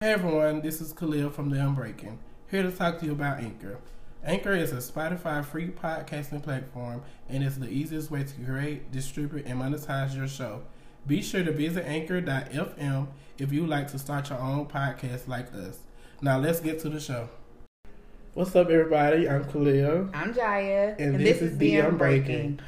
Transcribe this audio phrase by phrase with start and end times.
[0.00, 2.18] Hey everyone, this is Khalil from The Unbreaking,
[2.50, 3.78] here to talk to you about Anchor.
[4.22, 9.46] Anchor is a Spotify free podcasting platform and it's the easiest way to create, distribute,
[9.46, 10.60] and monetize your show.
[11.06, 13.06] Be sure to visit anchor.fm
[13.38, 15.78] if you like to start your own podcast like us.
[16.20, 17.30] Now let's get to the show.
[18.34, 19.26] What's up, everybody?
[19.26, 20.10] I'm Khalil.
[20.12, 22.60] I'm Jaya, And this is The Unbreaking.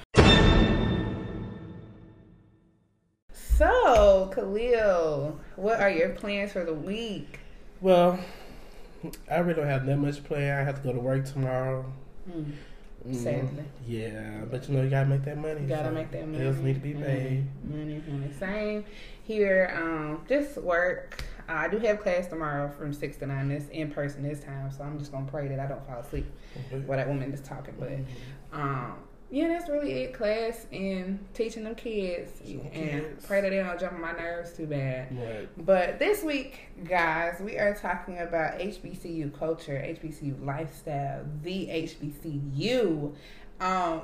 [4.09, 7.41] So, Khalil, what are your plans for the week?
[7.83, 8.19] Well,
[9.31, 10.59] I really don't have that much plan.
[10.59, 11.85] I have to go to work tomorrow.
[12.25, 12.45] Hmm.
[13.07, 13.65] Mm, Sadly.
[13.87, 15.61] Yeah, but you know, you gotta make that money.
[15.61, 16.39] You gotta so make that money.
[16.39, 17.45] Bills need to be paid.
[17.63, 18.33] Money, money.
[18.41, 18.87] Same
[19.25, 19.75] here.
[19.77, 21.23] Um, just work.
[21.47, 23.51] I do have class tomorrow from six to nine.
[23.51, 26.25] It's in person this time, so I'm just gonna pray that I don't fall asleep
[26.87, 27.75] while that woman is talking.
[27.79, 27.93] But
[28.59, 28.95] um,
[29.31, 30.15] yeah, that's really it.
[30.15, 33.27] Class and teaching them kids, and kids.
[33.27, 35.17] pray that they don't jump on my nerves too bad.
[35.17, 35.67] Right.
[35.67, 43.15] But this week, guys, we are talking about HBCU culture, HBCU lifestyle, the HBCU.
[43.61, 44.03] Um,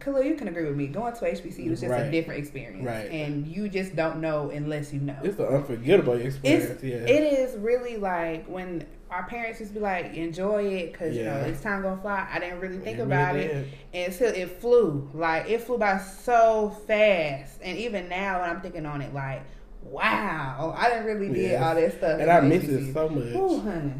[0.00, 0.88] Khalil, you can agree with me.
[0.88, 3.10] Going to HBCU is just a different experience, Right.
[3.10, 5.16] and you just don't know unless you know.
[5.22, 6.70] It's an unforgettable experience.
[6.70, 6.96] It's yeah.
[6.96, 11.36] it is really like when our parents just be like, enjoy it because you know
[11.36, 12.26] it's time gonna fly.
[12.30, 14.06] I didn't really think It about really it did.
[14.08, 15.10] until it flew.
[15.14, 19.42] Like it flew by so fast, and even now when I'm thinking on it, like
[19.82, 21.62] wow, I didn't really did Yes.
[21.62, 22.20] all that stuff.
[22.20, 23.24] And I miss it so much.
[23.34, 23.92] Ooh, honey,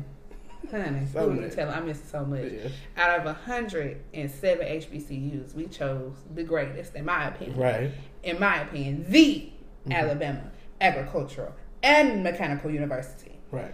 [0.70, 1.54] honey, So much.
[1.54, 1.70] tell?
[1.70, 2.42] I miss it so much.
[2.50, 2.68] Yeah.
[2.96, 7.56] Out of hundred and seven HBCUs, we chose the greatest, in my opinion.
[7.58, 7.90] Right.
[8.24, 9.50] In my opinion, the
[9.86, 9.92] Mhm.
[9.94, 11.52] Alabama Agricultural
[11.84, 13.72] and Mechanical University Right.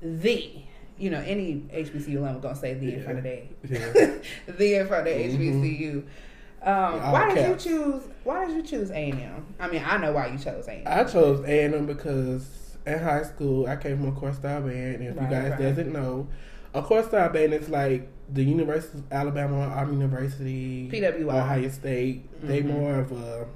[0.00, 0.62] the
[0.98, 4.18] you know any HBCU alum gonna say the in front of the Yeah.
[4.58, 5.14] the in front of.
[5.14, 6.02] HBCU.
[6.60, 7.64] Um, All why did caps.
[7.64, 8.02] you choose?
[8.24, 9.46] Why did you choose A and M?
[9.60, 12.76] I mean, I know why you chose A and I chose A and M because
[12.86, 15.50] in high school I came from a corps style band, and if Right, you guys
[15.52, 15.60] right.
[15.60, 16.26] doesn't know,
[16.74, 21.38] a corps style band is like the University of Alabama, Army University, PWI.
[21.42, 22.28] Ohio State.
[22.42, 22.66] They Mhm.
[22.66, 23.46] more of a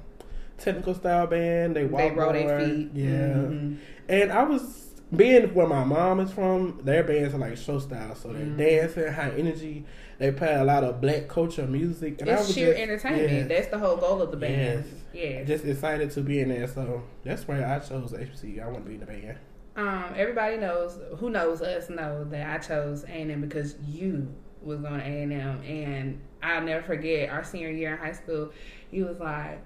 [0.57, 1.75] technical style band.
[1.75, 2.89] They walk They roll their feet.
[2.93, 3.09] Yeah.
[3.09, 3.77] Mhm.
[4.07, 4.82] And I was
[5.15, 8.57] being where my mom is from, their bands are like show style, so they're Mhm.
[8.57, 9.85] dancing, high energy.
[10.19, 13.49] They play a lot of black culture music, and I It's was sheer just, entertainment.
[13.49, 14.85] That's the whole goal of the band.
[14.85, 14.93] Yes.
[15.13, 15.43] Yeah.
[15.43, 16.67] just excited to be in there.
[16.67, 18.59] So that's why I chose HBC.
[18.61, 19.37] I want to be in the band.
[19.75, 24.27] Um, everybody knows who knows us know that I chose A and M because you
[24.61, 28.11] was going to A and M, and I'll never forget our senior year in high
[28.13, 28.51] school.
[28.91, 29.59] You was like,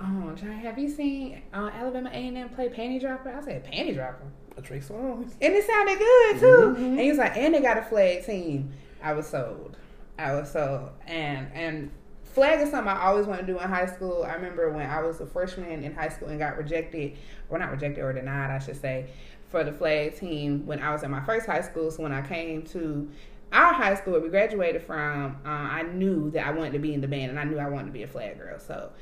[0.00, 3.64] "Oh, Jay, have you seen uh, Alabama A and M play Panty Dropper?" I said,
[3.64, 4.24] "Panty Dropper,"
[4.56, 5.32] A Trey Songz.
[5.40, 6.74] and it sounded good too.
[6.82, 6.86] Mhm.
[6.90, 9.76] And he was like, "And they got a flag team." I was sold.
[10.18, 11.90] I was sold, and and.
[12.24, 14.22] Flag is something I always wanted to do in high school.
[14.26, 17.12] I remember when I was a freshman in high school and got rejected,
[17.50, 19.08] or not rejected, or denied, I should say,
[19.50, 21.90] for the flag team when I was in my first high school.
[21.90, 23.06] So when I came to
[23.52, 26.94] our high school, where we graduated from, uh, I knew that I wanted to be
[26.94, 28.58] in the band, and I knew I wanted to be a flag girl.
[28.58, 28.92] So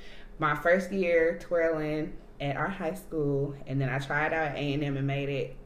[0.41, 4.73] my first year twirling at our high school, and then I tried out at A
[4.75, 5.56] and M and made it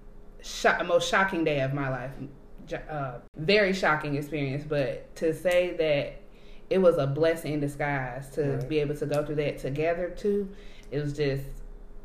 [0.43, 2.11] sho- most shocking day of my life.
[2.89, 6.21] Uh, very shocking experience, but to say that
[6.71, 8.69] it was a blessing in disguise to Right.
[8.69, 10.49] be able to go through that together too.
[10.91, 11.45] It was just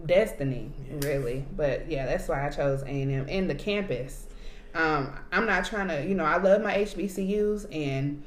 [0.06, 1.04] destiny, Yes.
[1.06, 1.46] really.
[1.56, 4.28] But yeah, that's why I chose A and M and the campus.
[4.76, 8.22] Um, I'm not trying to, you know, I love my HBCUs and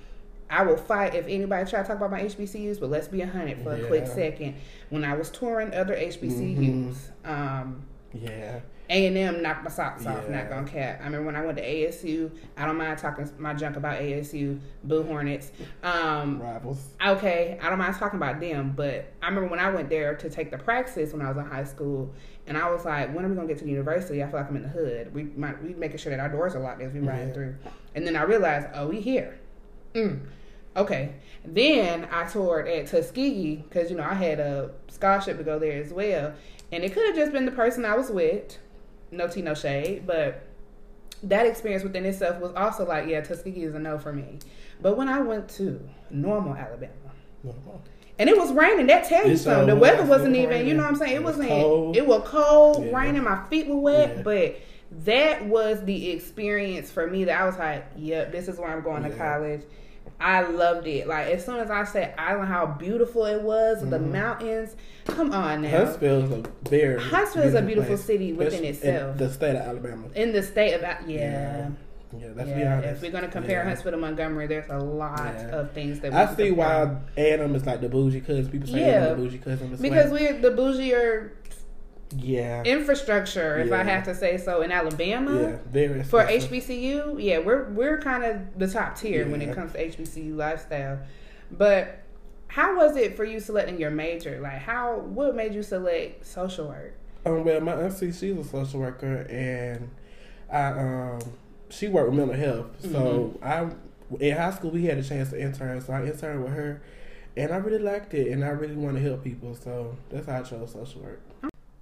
[0.52, 2.78] I will fight if anybody try to talk about my HBCUs.
[2.78, 4.54] But let's be a hundred for a quick second.
[4.90, 7.82] When I was touring other HBCUs, um,
[8.12, 8.60] Yeah.
[8.90, 10.24] a and M knocked my socks off.
[10.28, 10.36] Yeah.
[10.42, 10.98] Not gonna cap.
[11.00, 12.30] I remember when I went to ASU.
[12.58, 15.50] I don't mind talking my junk about ASU, Boo Hornets.
[15.82, 16.86] Um, Rivals.
[17.06, 20.28] okay, I don't mind talking about them, but I remember when I went there to
[20.28, 22.12] take the praxis when I was in high school,
[22.46, 24.22] and I was like, when are we gonna get to the university?
[24.22, 25.14] I feel like I'm in the hood.
[25.14, 27.34] We might we making sure that our doors are locked as we riding Yeah.
[27.34, 27.54] through,
[27.94, 29.38] and then I realized, oh, we here.
[29.94, 30.20] Mm.
[30.76, 31.14] Okay.
[31.44, 35.82] Then I toured at Tuskegee because you know I had a scholarship to go there
[35.82, 36.32] as well,
[36.70, 38.58] and it could have just been the person I was with.
[39.10, 40.42] No tea, no shade, but
[41.24, 44.38] that experience within itself was also like, yeah, Tuskegee is a no for me.
[44.80, 46.92] But when I went to Normal, Alabama,
[48.18, 48.86] and it was raining.
[48.86, 49.66] That tells you uh, something.
[49.66, 50.10] The weather was.
[50.10, 50.66] wasn't even.
[50.66, 51.12] You know what I'm saying?
[51.12, 51.48] It, It was wasn't.
[51.50, 51.96] cold.
[51.96, 52.96] It was cold, Yeah.
[52.98, 53.24] raining.
[53.24, 54.22] My feet were wet, Yeah.
[54.22, 54.56] but
[55.04, 57.24] that was the experience for me.
[57.24, 59.62] That I was like, yep, this is where I'm going to college.
[60.22, 61.06] I loved it.
[61.08, 64.12] Like as soon as I said island, how beautiful it was, the Mhm.
[64.12, 64.76] mountains.
[65.06, 65.70] Come on now.
[65.84, 69.18] Huntsville is a very Huntsville is a beautiful place, city within especially itself.
[69.18, 70.04] the state of Alabama.
[70.14, 70.98] In the state of yeah.
[71.06, 71.68] Yeah.
[72.14, 72.88] Yeah, let's be honest.
[72.88, 73.64] if we're gonna compare Yeah.
[73.68, 75.56] Huntsville to Montgomery, there's a lot Yeah.
[75.60, 76.86] of things that we I see compare.
[76.86, 78.46] why A&M is like the bougie cousin.
[78.48, 78.86] People say Yeah.
[78.86, 79.08] yeah.
[79.08, 79.76] the bougie cousin.
[79.80, 81.32] Because we're the bougie or
[82.16, 82.62] Yeah.
[82.64, 85.40] infrastructure, if I have to say so, in Alabama.
[85.40, 85.56] yeah.
[85.70, 86.24] Very For.
[86.24, 90.98] HBCU, yeah, we're we're kind of the top tier when it comes to HBCU lifestyle.
[91.50, 92.02] But
[92.48, 94.40] how was it for you selecting your major?
[94.40, 96.94] Like, how what made you select social work?
[97.24, 99.90] Um, well, my auntie, she's a social worker, and
[100.52, 101.20] I um,
[101.70, 102.66] she worked with mental health.
[102.82, 103.44] So Mm-hmm.
[103.44, 103.70] I
[104.20, 106.82] in high school we had a chance to intern, so I interned with her,
[107.36, 109.54] and I really liked it, and I really want to help people.
[109.54, 111.20] So that's how I chose social work.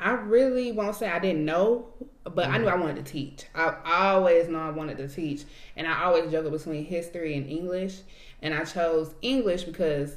[0.01, 1.89] I really won't say I didn't know,
[2.25, 2.73] but I knew mm.
[2.73, 3.45] I wanted to teach.
[3.55, 5.45] I, I always know I wanted to teach,
[5.77, 7.99] and I always juggle between history and English.
[8.43, 10.17] And I chose English because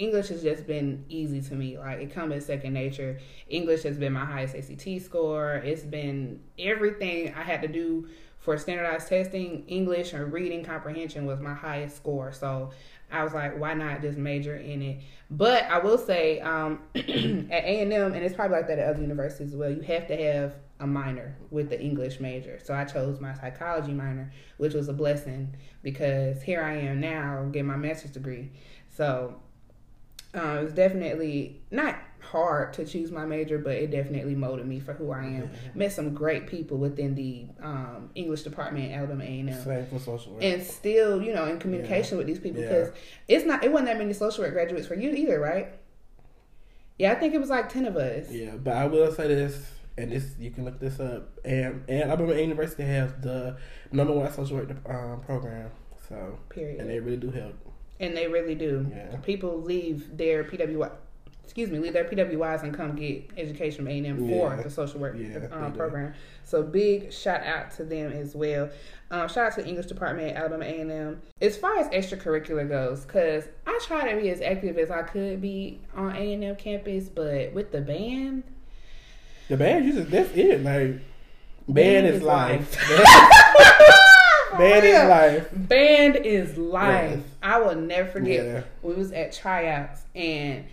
[0.00, 1.78] English has just been easy to me.
[1.78, 3.20] Like it comes as second nature.
[3.48, 5.56] English has been my highest ACT score.
[5.56, 8.08] It's been everything I had to do
[8.38, 9.62] for standardized testing.
[9.68, 12.32] English and reading comprehension was my highest score.
[12.32, 12.70] So
[13.12, 15.02] I was like, why not just major in it?
[15.30, 18.88] But I will say, um, at A and M, and it's probably like that at
[18.88, 19.70] other universities as well.
[19.70, 22.58] You have to have a minor with the English major.
[22.64, 27.46] So I chose my psychology minor, which was a blessing because here I am now
[27.52, 28.52] getting my master's degree.
[28.88, 29.36] So
[30.34, 34.78] uh, it was definitely not hard to choose my major, but it definitely molded me
[34.78, 35.50] for who I am.
[35.74, 39.98] Met some great people within the um, English department at Alabama A and M for
[39.98, 40.44] social work.
[40.44, 42.68] and still, you know, in communication with these people Yeah.
[42.68, 42.92] because
[43.26, 45.74] it's not it wasn't that many social work graduates for you either, right?
[46.98, 48.30] Yeah, I think it was like ten of us.
[48.30, 49.66] yeah, but I will say this,
[49.96, 53.56] and this you can look this up, and and Alabama University has the
[53.90, 55.70] number one social work um, program.
[56.08, 56.80] So Period.
[56.80, 57.54] and they really do help.
[58.00, 58.86] And they really do.
[58.90, 59.16] Yeah.
[59.18, 60.90] People leave their PWI,
[61.44, 64.70] excuse me, leave their PWIs and come get education from A and M for the
[64.70, 65.48] social work Yeah, do.
[65.76, 66.14] program.
[66.44, 68.70] So big shout out to them as well.
[69.10, 71.20] Um, shout out to the English department at Alabama A and M.
[71.42, 75.40] As far as extracurricular goes, because I try to be as active as I could
[75.42, 78.44] be on A and M campus, but with the band,
[79.48, 80.62] The band, you just that's it.
[80.62, 81.00] Like
[81.68, 82.74] band, is, is life.
[82.76, 82.94] For
[84.60, 85.48] band is life.
[85.52, 87.22] Band is life.
[87.42, 88.44] I will never forget.
[88.46, 88.62] Yeah.
[88.82, 90.64] We was at tryouts and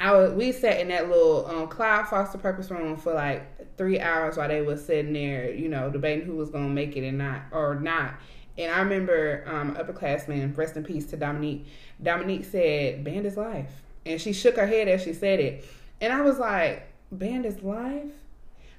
[0.00, 3.98] I was we sat in that little um, Clyde Foster Purpose room for like three
[3.98, 7.18] hours while they was sitting there, you know, debating who was gonna make it and
[7.18, 8.14] not or not.
[8.56, 11.66] And I remember um, upperclassman, rest in peace to Dominique.
[12.02, 15.64] Dominique said, "Band is life," and she shook her head as she said it.
[16.00, 18.12] And I was like, "Band is life,"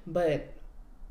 [0.08, 0.54] but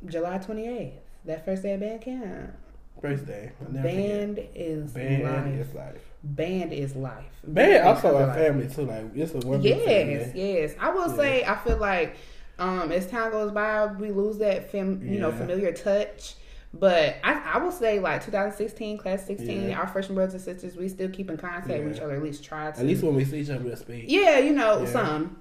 [0.06, 2.54] July twenty eighth, that first day of band camp,
[3.00, 3.52] First day.
[3.60, 4.92] I'll band is.
[4.92, 5.46] Band life.
[5.68, 6.02] is life.
[6.24, 7.24] Band is life.
[7.44, 8.36] Band also a life.
[8.36, 8.82] family too.
[8.82, 10.40] Like it's a one Yes, family.
[10.42, 10.74] yes.
[10.80, 11.16] I will Yeah.
[11.16, 12.16] say I feel like
[12.58, 16.34] um, as time goes by, we lose that fam- you know familiar touch.
[16.74, 19.78] But I, I will say like 2016, class 16, Yeah.
[19.78, 22.16] our freshman brothers and sisters, we still keep in contact with each other.
[22.16, 22.78] At least try to.
[22.80, 24.04] At least when we see each other, we'll speak.
[24.08, 24.86] yeah, you know Yeah.
[24.90, 25.36] some,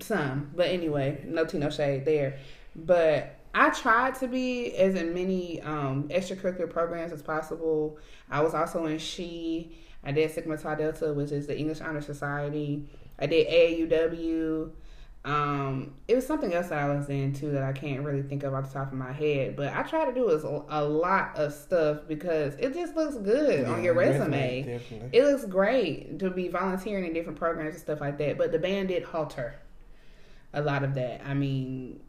[0.00, 0.50] some.
[0.54, 2.38] But anyway, no tea, no shade there.
[2.74, 7.98] But I tried to be as in many um, extracurricular programs as possible.
[8.30, 9.76] I was also in She.
[10.04, 12.88] I did Sigma Tau Delta, which is the English Honor Society.
[13.18, 14.70] I did AAUW.
[15.22, 18.42] Um, it was something else that I was in too that I can't really think
[18.42, 19.54] of off the top of my head.
[19.54, 23.16] But I try to do is a, a lot of stuff because it just looks
[23.16, 24.62] good on your resume.
[24.62, 25.18] Definitely.
[25.18, 28.58] It looks great to be volunteering in different programs and stuff like that, but the
[28.58, 29.56] band did halter
[30.54, 31.20] a lot of that.
[31.26, 32.00] I mean,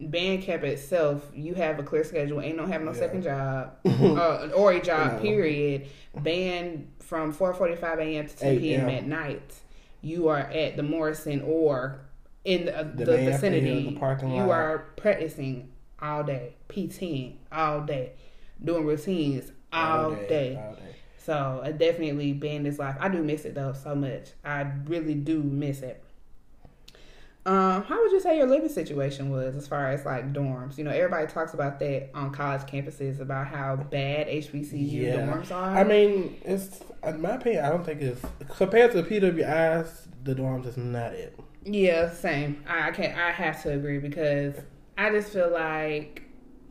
[0.00, 2.98] band camp itself, you have a clear schedule, ain't no have no Yeah.
[2.98, 5.14] second job uh, or a job.
[5.14, 5.18] No.
[5.20, 5.86] Period.
[6.16, 8.26] Band from four forty five a.m.
[8.26, 8.88] to 8 p.m.
[8.88, 9.54] at night.
[10.00, 12.00] You are at the Morrison or
[12.44, 13.90] in the, The the, vicinity.
[13.90, 14.50] the parking you lot.
[14.50, 15.70] are practicing
[16.00, 18.12] all day, PTing all day,
[18.64, 20.56] doing routines all, day.
[20.60, 20.96] All day.
[21.18, 22.96] So I definitely band is life.
[22.98, 24.30] I do miss it though so much.
[24.44, 26.02] I really do miss it.
[27.44, 30.78] Um, how would you say your living situation was as far as like dorms?
[30.78, 35.16] You know, everybody talks about that on college campuses about how bad HBCU Yeah.
[35.26, 35.76] dorms are.
[35.76, 37.64] I mean, it's in my opinion.
[37.64, 38.20] I don't think it's
[38.56, 40.06] compared to PWIs.
[40.22, 41.36] The dorms is not it.
[41.64, 42.62] yeah, same.
[42.68, 43.18] I, I can't.
[43.18, 44.54] I have to agree because
[44.96, 46.22] I just feel like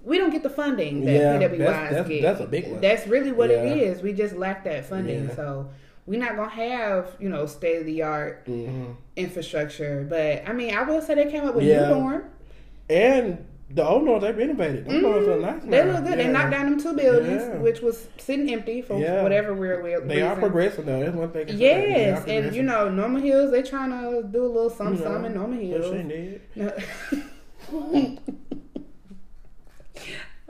[0.06, 2.22] we don't get the funding that Yeah, PWIs that's- that's- get.
[2.22, 2.80] that's a big one.
[2.80, 3.74] That's really what it Yeah.
[3.92, 4.02] is.
[4.02, 5.26] We just lack that funding.
[5.28, 5.36] Yeah.
[5.36, 5.70] So
[6.12, 10.06] we're not gonna have you know state of the art hmm infrastructure.
[10.10, 11.88] But I mean, I will say they came up with Yeah.
[11.88, 12.24] new dorm.
[12.90, 14.86] And the old dorms they've renovated.
[14.86, 15.54] Them look nice.
[15.62, 15.70] Mm-hmm.
[15.70, 16.10] They look good.
[16.20, 16.26] Yeah.
[16.26, 17.58] They knocked down them two buildings, Yeah.
[17.60, 19.24] which was sitting empty for Yeah.
[19.24, 20.42] whatever weird, weird They are reason.
[20.42, 21.00] progressive though.
[21.00, 21.44] That's one thing.
[21.44, 21.64] I can say.
[21.64, 24.98] They are Yes, and you know, Norman Hills, they trying to do a little something,
[24.98, 26.46] You know, something in Norman Hills.
[26.56, 26.74] No.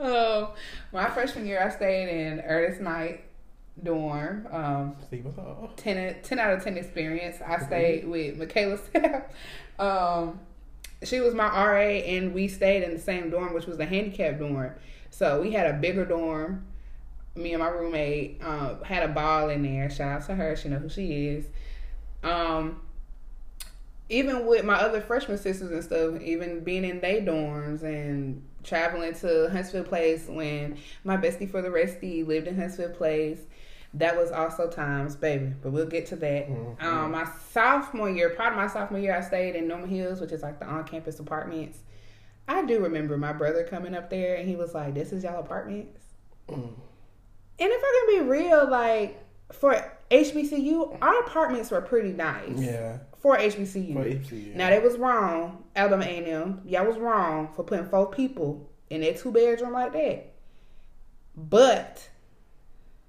[0.00, 0.54] oh,
[0.92, 3.24] my freshman year, I stayed in Ernest Knight
[3.80, 4.46] dorm.
[4.50, 7.36] Um, what's 10, 10 out of 10 experience.
[7.44, 9.24] I stayed with Michaela Staff.
[9.78, 10.38] Um,
[11.02, 14.38] she was my RA, and we stayed in the same dorm, which was the handicap
[14.38, 14.74] dorm.
[15.10, 16.64] So we had a bigger dorm.
[17.34, 19.90] Me and my roommate uh, had a ball in there.
[19.90, 20.54] Shout out to her.
[20.54, 21.46] She know who she is.
[22.22, 22.82] Um,
[24.08, 29.14] even with my other freshman sisters and stuff, even being in their dorms and traveling
[29.14, 33.38] to Huntsville Place when my bestie for the resty lived in Huntsville Place.
[33.94, 35.52] That was also times, baby.
[35.62, 36.48] But we'll get to that.
[36.48, 36.82] Mhm.
[36.82, 40.32] Um, my sophomore year, part of my sophomore year, I stayed in Norman Hills, which
[40.32, 41.78] is like the on-campus apartments.
[42.48, 45.40] I do remember my brother coming up there, and he was like, "This is y'all
[45.40, 46.00] apartments."
[46.48, 46.72] Mm.
[47.58, 49.21] And if I can be real, like
[49.52, 52.98] for HBCU, our apartments were pretty nice Yeah.
[53.18, 53.94] for HBCU.
[53.94, 54.54] For HBCU.
[54.54, 56.60] Now they was wrong, Alabama A&M.
[56.64, 60.32] Y'all was wrong for putting four people in that two bedroom like that.
[61.36, 62.08] But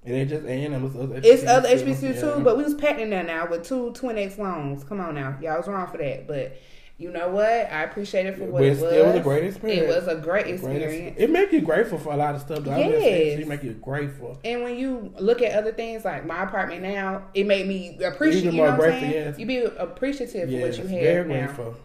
[0.05, 2.21] And it just and it was other it's other HBCU yeah.
[2.21, 2.41] too.
[2.43, 4.88] But we was packing in there now with two twin XLs.
[4.88, 6.27] Come on now, y'all was wrong for that.
[6.27, 6.57] But
[6.97, 7.43] you know what?
[7.50, 8.81] I appreciate it for what it was.
[8.93, 9.81] It was a great experience.
[9.83, 11.15] It was a great experience.
[11.19, 12.63] It make you grateful for a lot of stuff.
[12.63, 12.75] Though.
[12.77, 13.39] Yes.
[13.39, 14.39] It make you grateful.
[14.45, 18.41] And when you look at other things like my apartment now, it made me appreciate.
[18.43, 19.25] Even You know more what I'm grateful, saying?
[19.27, 19.39] yes.
[19.39, 21.45] You be appreciative Yes, for what you very have now.
[21.47, 21.75] grateful.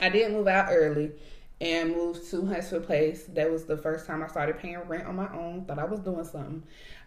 [0.00, 1.12] I did move out early
[1.60, 3.24] and moved to Huntsville Place.
[3.32, 5.64] That was the first time I started paying rent on my own.
[5.64, 6.62] Thought I was doing something.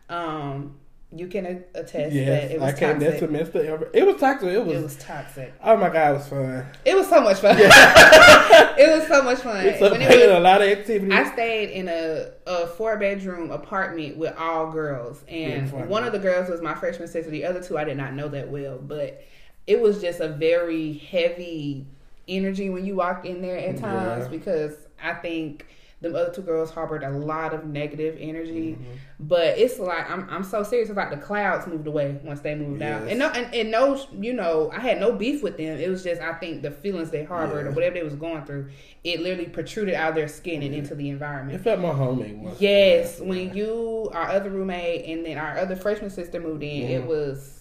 [0.10, 0.78] Um,
[1.16, 3.00] you can attest Yes, that it was I can't.
[3.00, 3.30] That toxic.
[3.30, 3.90] semester ever.
[3.94, 4.50] It was toxic.
[4.50, 4.76] It was.
[4.78, 5.54] It was toxic.
[5.64, 6.66] oh my god, it was fun.
[6.86, 7.56] It was so much fun.
[7.60, 9.66] it was so much fun.
[9.66, 11.14] It's a, When it was- a lot of activities.
[11.14, 16.12] I stayed in a, a four bedroom apartment with all girls, and Yeah, one of
[16.12, 17.30] the girls was my freshman sister.
[17.32, 19.24] The other two I did not know that well, but
[19.66, 21.86] it was just a very heavy
[22.28, 24.28] energy when you walked in there at times Yeah.
[24.30, 25.66] because I think
[26.00, 28.74] the other two girls harbored a lot of negative energy.
[28.74, 28.92] Mm-hmm.
[29.20, 32.84] But it's like I'm I'm so serious about the clouds moved away once they moved
[32.84, 35.80] out, and no and, and no you know I had no beef with them.
[35.80, 37.72] It was just I think the feelings they harbored Yeah.
[37.72, 38.70] or whatever they was going through,
[39.04, 41.60] it literally protruded out of their skin and into the environment.
[41.60, 42.34] it felt homey.
[42.34, 46.84] once- Yes, when you, our other roommate, and then our other freshman sister moved in,
[46.92, 47.08] it Mhm.
[47.08, 47.57] was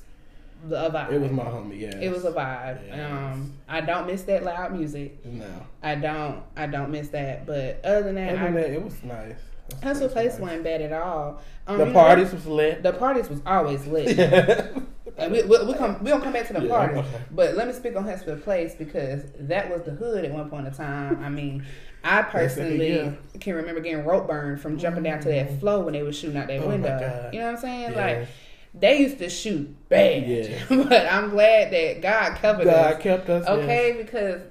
[0.73, 1.13] a vibe.
[1.13, 1.81] It was my homie.
[1.81, 1.99] Yeah.
[1.99, 2.87] It was a vibe.
[2.89, 3.11] Yes.
[3.13, 5.25] Um, I don't miss that loud music.
[5.25, 5.47] No.
[5.83, 6.43] I don't.
[6.57, 7.47] I don't miss that.
[7.47, 9.35] But other than that, Other than I, that, it was nice.
[9.83, 10.41] Huntsville Place nice.
[10.41, 11.43] wasn't bad at all.
[11.67, 12.83] Um, The you know, parties was lit.
[12.83, 14.17] the parties was always lit.
[14.17, 14.69] yeah.
[15.19, 17.23] And we we we come we don't come back to the Yeah, parties, okay.
[17.31, 20.67] but let me speak on Huntsville Place because that was the hood at one point
[20.67, 21.23] in time.
[21.25, 21.65] I mean,
[22.05, 23.13] I personally yeah.
[23.41, 26.37] can remember getting rope burned from jumping down to that floor when they were shooting
[26.37, 27.31] out that Oh window.
[27.33, 27.93] You know what I'm saying?
[27.93, 27.97] Yes.
[27.97, 28.29] Like
[28.79, 30.65] they used to shoot bad, Yeah.
[30.69, 33.03] but I'm glad that God covered God us.
[33.03, 33.47] kept us.
[33.47, 34.43] Okay, because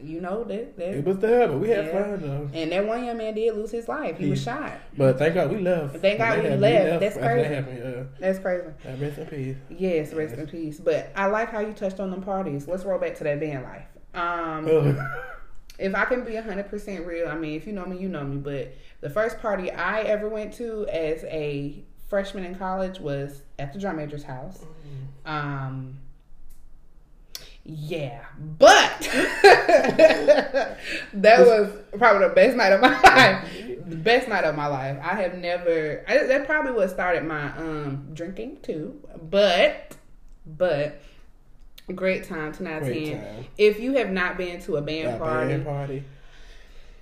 [0.00, 1.92] you know that, that It was the but we had Yeah.
[1.92, 2.50] fun though.
[2.52, 4.18] and that one young man did lose his life.
[4.18, 4.72] He was shot.
[4.96, 5.96] But thank God we left.
[5.98, 6.60] Thank God we happened.
[6.60, 7.00] left.
[7.00, 7.42] That's crazy.
[7.48, 8.08] That happened.
[8.18, 8.66] That's crazy.
[8.84, 8.92] Yeah.
[8.92, 9.56] Uh, Rest in peace.
[9.70, 10.80] Yes, rest in peace.
[10.80, 12.66] But I like how you touched on them parties.
[12.66, 13.84] Let's roll back to that band life.
[14.14, 14.98] Um, Ugh.
[15.78, 18.24] if I can be hundred percent real, I mean, if you know me, you know
[18.24, 18.38] me.
[18.38, 23.72] But the first party I ever went to as a freshman in college was at
[23.72, 24.66] the drum major's house.
[25.24, 25.96] Um,
[27.64, 29.00] yeah, but
[31.14, 33.48] that was probably the best night of my life.
[33.86, 34.98] The best night of my life.
[35.02, 36.04] I have never.
[36.06, 39.00] I, that probably what started my um drinking too.
[39.30, 39.96] But,
[40.44, 41.00] but
[41.94, 42.52] great time.
[42.52, 42.80] tonight.
[42.80, 43.46] Great time.
[43.56, 46.04] If you have not been to a band party, band party.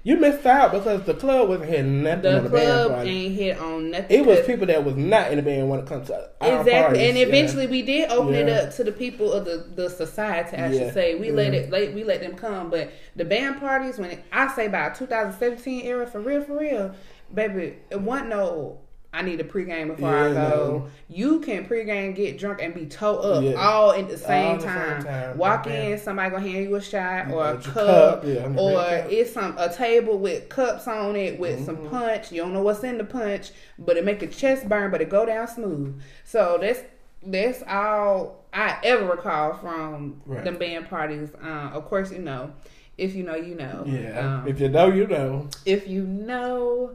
[0.02, 3.10] You missed out because the club wasn't hitting nothing the on the band club party.
[3.10, 4.06] ain't hit on nothing.
[4.20, 6.72] It was people that was not in the band when it comes to our Exactly,
[6.72, 7.26] parties, and yeah.
[7.26, 10.56] eventually we did open it up to the people of the, the society.
[10.56, 10.78] I Yeah.
[10.86, 14.12] should say we let it let, we let them come, but the band parties when
[14.12, 16.94] it, I say by 2017 era for real for real,
[17.34, 18.78] baby, it wasn't no.
[19.12, 20.34] I need a pregame before I go.
[20.34, 20.86] no.
[21.08, 23.54] You can pregame, get drunk, and be toe up Yeah.
[23.54, 25.02] all at the All same, the same time.
[25.02, 25.36] time.
[25.38, 25.82] Walk Yeah.
[25.82, 29.06] in, somebody gonna hand you a shot or a cup, cup, yeah, or cup.
[29.10, 31.88] it's some a table with cups on it with some Mm-hmm.
[31.88, 32.30] punch.
[32.30, 33.50] You don't know what's in the punch,
[33.80, 36.00] but it make your chest burn, but it go down smooth.
[36.24, 36.80] So that's
[37.26, 40.44] that's all I ever recall from Right.
[40.44, 41.30] them band parties.
[41.44, 42.52] Uh, of course, you know,
[42.96, 43.82] if you know, you know.
[43.86, 44.20] Yeah.
[44.42, 45.48] Um, if you know, you know.
[45.66, 46.92] if you know,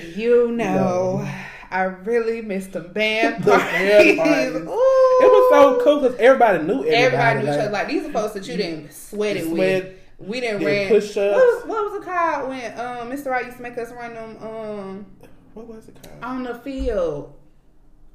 [0.00, 1.28] you know.
[1.70, 4.54] I really missed the band The band.
[4.68, 4.70] Ooh.
[4.70, 6.94] It was so cool because everybody knew everybody.
[6.94, 7.70] Everybody knew each other.
[7.70, 9.94] Like these are folks that you didn't sweat it with.
[10.18, 11.16] We didn't did ran push-ups.
[11.16, 13.26] What was, what was it called when um, Mr.
[13.26, 15.06] Wright used to make us run them um,
[15.52, 16.22] What was it called?
[16.22, 17.34] on the field?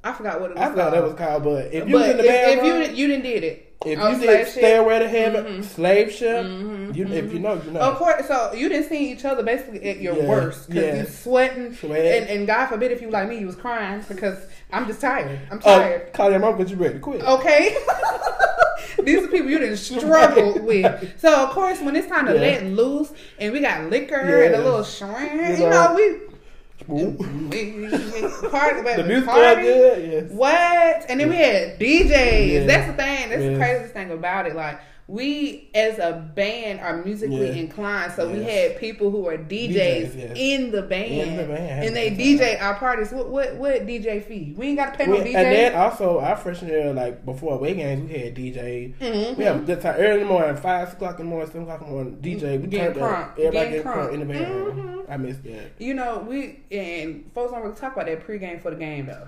[0.04, 0.62] I forgot what it was.
[0.70, 2.94] I thought that was called, but if you but in the if, if you room,
[2.94, 3.72] you didn't did it.
[3.86, 4.48] if on you did.
[4.48, 5.64] Stairway to Heaven, Mhm.
[5.64, 7.80] Slave Ship, Mhm, you if you know, you know.
[7.80, 11.00] Of course, so you didn't see each other basically at your Yeah, worst because yeah.
[11.02, 12.00] you sweating, Sweat.
[12.22, 14.38] and, and God forbid if you like me, you was crying because
[14.72, 15.38] I'm just tired.
[15.52, 16.12] I'm Oh, tired.
[16.12, 17.22] call your mom because you ready to quit.
[17.22, 17.76] Okay.
[19.04, 21.20] These are people you didn't struggle with.
[21.20, 22.40] So of course, when it's time to Yeah.
[22.40, 25.70] let loose, and we got liquor and a little shrine, You you know.
[25.70, 26.16] know, we
[26.90, 27.16] Ooh.
[27.50, 29.62] we, we the music party.
[29.62, 30.10] good.
[30.12, 30.30] Yes.
[30.30, 31.06] What?
[31.08, 32.52] And then we had DJs.
[32.52, 32.66] Yeah.
[32.66, 33.28] That's the thing.
[33.30, 34.56] That's the craziest thing about it.
[34.56, 34.80] Like
[35.12, 37.54] we, as a band, are musically Yeah.
[37.64, 38.12] inclined.
[38.12, 40.32] So we had people who are DJs, DJs, yes.
[40.34, 41.84] in the band, In the band.
[41.84, 43.12] and they DJ our parties.
[43.12, 44.54] What what what DJ fee?
[44.56, 45.34] We ain't got to pay no We- DJ.
[45.34, 48.94] and then also our freshman year, like before away games, we had DJ.
[49.00, 49.36] Mhm.
[49.36, 51.62] We have a good time early in the morning, five o'clock in the morning, seven
[51.64, 52.18] o'clock in the morning.
[52.22, 53.34] DJ, we Getting up.
[53.36, 53.38] crunk.
[53.38, 54.46] Everybody Getting crunk in the band.
[54.46, 54.98] Mhm.
[55.10, 55.72] I missed that.
[55.78, 59.26] You know, we and folks don't really talk about that pregame for the game though.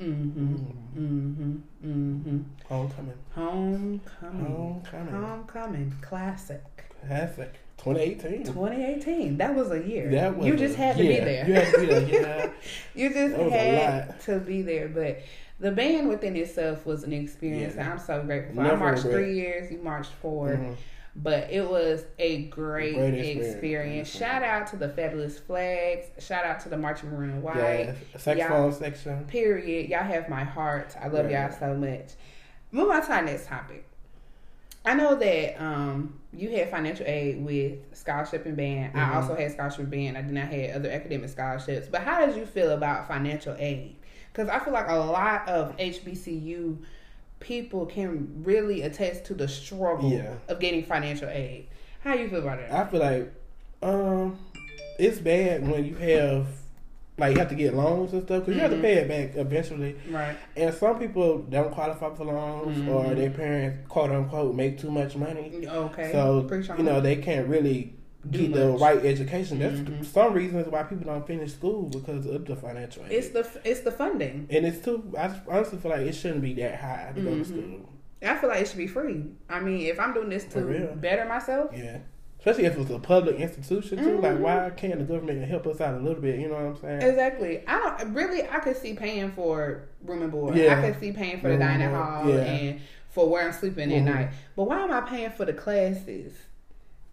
[0.00, 0.54] Mm-hmm.
[0.98, 1.56] Mm-hmm.
[1.86, 2.38] Mm-hmm.
[2.68, 3.14] Homecoming.
[3.30, 4.44] Homecoming.
[4.46, 5.14] Homecoming.
[5.14, 5.94] Homecoming.
[6.00, 6.62] Classic.
[7.06, 7.54] Classic.
[7.78, 8.44] 2018.
[8.46, 9.36] 2018.
[9.36, 10.10] That was a year.
[10.10, 11.46] That was you just had to be there.
[11.46, 12.08] You had to be there.
[12.08, 12.50] Yeah.
[12.94, 14.88] You just That was a had to be there.
[14.88, 15.20] But
[15.60, 17.74] the band within itself was an experience.
[17.76, 17.84] Yeah.
[17.84, 18.62] that I'm so grateful for.
[18.62, 19.14] I marched regret.
[19.24, 19.70] three years.
[19.70, 20.76] You marched 4 Mhm.
[21.16, 23.46] But it was a great, Great experience.
[23.52, 24.08] experience.
[24.16, 26.06] Shout out to the Fabulous Flags.
[26.18, 27.56] Shout out to the Marching Maroon White.
[27.56, 27.94] Yeah.
[28.16, 29.24] Saxophone section.
[29.26, 29.88] Period.
[29.90, 30.96] Y'all have my heart.
[31.00, 31.34] I love Right.
[31.34, 32.10] y'all so much.
[32.72, 33.84] Move on to our next topic.
[34.84, 38.92] I know that um, you had financial aid with scholarship and band.
[38.98, 39.14] I Mhm.
[39.14, 40.18] also had scholarship and band.
[40.18, 41.86] I did not have other academic scholarships.
[41.86, 43.96] But how did you feel about financial aid?
[44.32, 46.78] Because I feel like a lot of HBCU
[47.40, 50.34] people can really attest to the struggle Yeah.
[50.48, 51.68] of getting financial aid.
[52.02, 52.70] How you feel about it?
[52.70, 53.32] I feel like
[53.82, 54.38] um,
[54.98, 56.46] it's bad when you have
[57.16, 58.82] like you have to get loans and stuff because you have to Mhm.
[58.82, 59.94] pay it back eventually.
[60.10, 60.36] right.
[60.56, 63.16] And some people don't qualify for loans or Mhm.
[63.16, 65.64] their parents quote unquote make too much money.
[65.66, 66.10] Okay.
[66.10, 67.92] So you know they can't really
[68.30, 69.58] get the right education.
[69.58, 70.04] That's Mhm.
[70.04, 73.12] some reasons why people don't finish school because of the financial aid.
[73.12, 74.46] it's the it's the funding.
[74.50, 75.12] and it's too.
[75.18, 77.38] I honestly feel like it shouldn't be that high to go Mhm.
[77.38, 77.88] to school.
[78.22, 79.24] I feel like it should be free.
[79.50, 81.98] I mean, if I'm doing this to better myself, Yeah.
[82.38, 84.20] Especially if it's a public institution too.
[84.20, 84.40] Like, Mhm.
[84.40, 86.38] why can't the government help us out a little bit?
[86.38, 87.00] You know what I'm saying?
[87.02, 87.62] exactly.
[87.66, 88.42] I don't really.
[88.42, 90.54] I could see paying for room and board.
[90.54, 90.78] Yeah.
[90.78, 92.42] I could see paying for the Room dining board, hall yeah.
[92.42, 94.28] and for where I'm sleeping at night.
[94.56, 96.32] But why am I paying for the classes?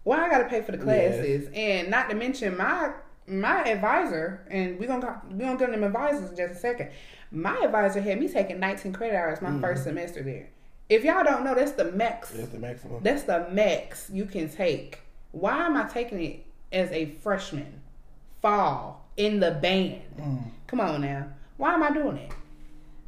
[0.04, 0.84] Why I got to pay for the Yes.
[1.16, 1.48] classes?
[1.54, 2.92] And not to mention my
[3.28, 6.90] my advisor, and we're gonna we gonna give them advisors in just a second.
[7.30, 9.60] My advisor had me taking 19 credit hours my Mhm.
[9.60, 10.48] first semester there.
[10.88, 13.02] If y'all don't know, that's the max That's the maximum.
[13.02, 14.98] That's the max you can take.
[15.30, 17.80] Why am I taking it as a freshman?
[18.42, 20.02] Fall in the band.
[20.18, 20.42] Mm.
[20.66, 21.28] Come on now.
[21.56, 22.32] Why am I doing it?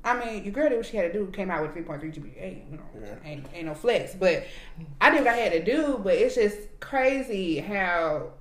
[0.04, 1.26] I mean, your girl did what she had to do.
[1.32, 2.70] Came out with three point three GPA.
[2.70, 3.14] You know, Yeah.
[3.24, 4.14] ain't ain't no flex.
[4.14, 4.44] But
[5.00, 6.00] I did what I had to do.
[6.02, 8.32] But it's just crazy how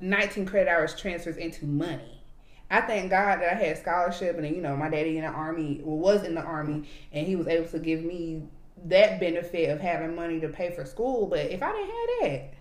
[0.00, 2.22] nineteen credit hours transfers into money.
[2.70, 5.30] I thank God that I had scholarship, and then, you know my daddy in the
[5.30, 8.42] army well, was in the army, and he was able to give me
[8.86, 11.26] that benefit of having money to pay for school.
[11.26, 12.54] But if I didn't have that,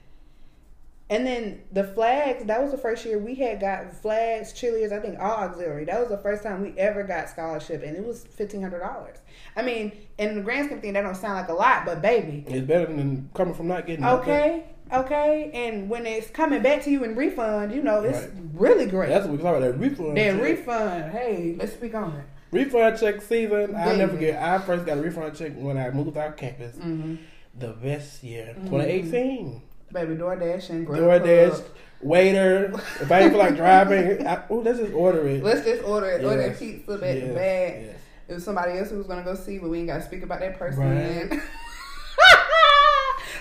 [1.09, 4.99] and then the flags, that was the first year we had got flags, cheerleaders, I
[4.99, 5.85] think all auxiliary.
[5.85, 9.17] That was the first time we ever got scholarship and it was fifteen hundred dollars.
[9.55, 12.43] I mean, in the grand scheme thing, that don't sound like a lot, but baby.
[12.47, 14.03] It's better than coming from not getting.
[14.05, 15.51] Okay, okay.
[15.53, 18.29] And when it's coming back to you in refund, you know, it's Right.
[18.53, 19.09] really great.
[19.09, 19.61] That's what we talk about.
[19.61, 20.17] That refund.
[20.17, 20.43] then check.
[20.43, 22.25] refund, hey, let's speak on it.
[22.51, 23.75] refund check season.
[23.75, 23.97] I Baby.
[23.97, 24.41] never forget.
[24.41, 26.75] I first got a refund check when I moved out campus.
[26.77, 27.15] Mm-hmm.
[27.59, 28.65] The best year, Mhm.
[28.69, 29.61] 2018.
[29.95, 31.21] Baby, DoorDash and Grubhub.
[31.21, 31.63] DoorDash,
[32.03, 32.73] Waitr.
[33.01, 35.41] If I ain't feel like driving, I, oh, let's just order it.
[35.41, 36.25] Let's just order it.
[36.25, 37.73] Order pizza back to Yes, back.
[37.85, 37.95] yes.
[38.27, 40.41] It was somebody else who was gonna go see, but we ain't gotta speak about
[40.41, 40.81] that person.
[40.81, 41.29] Right.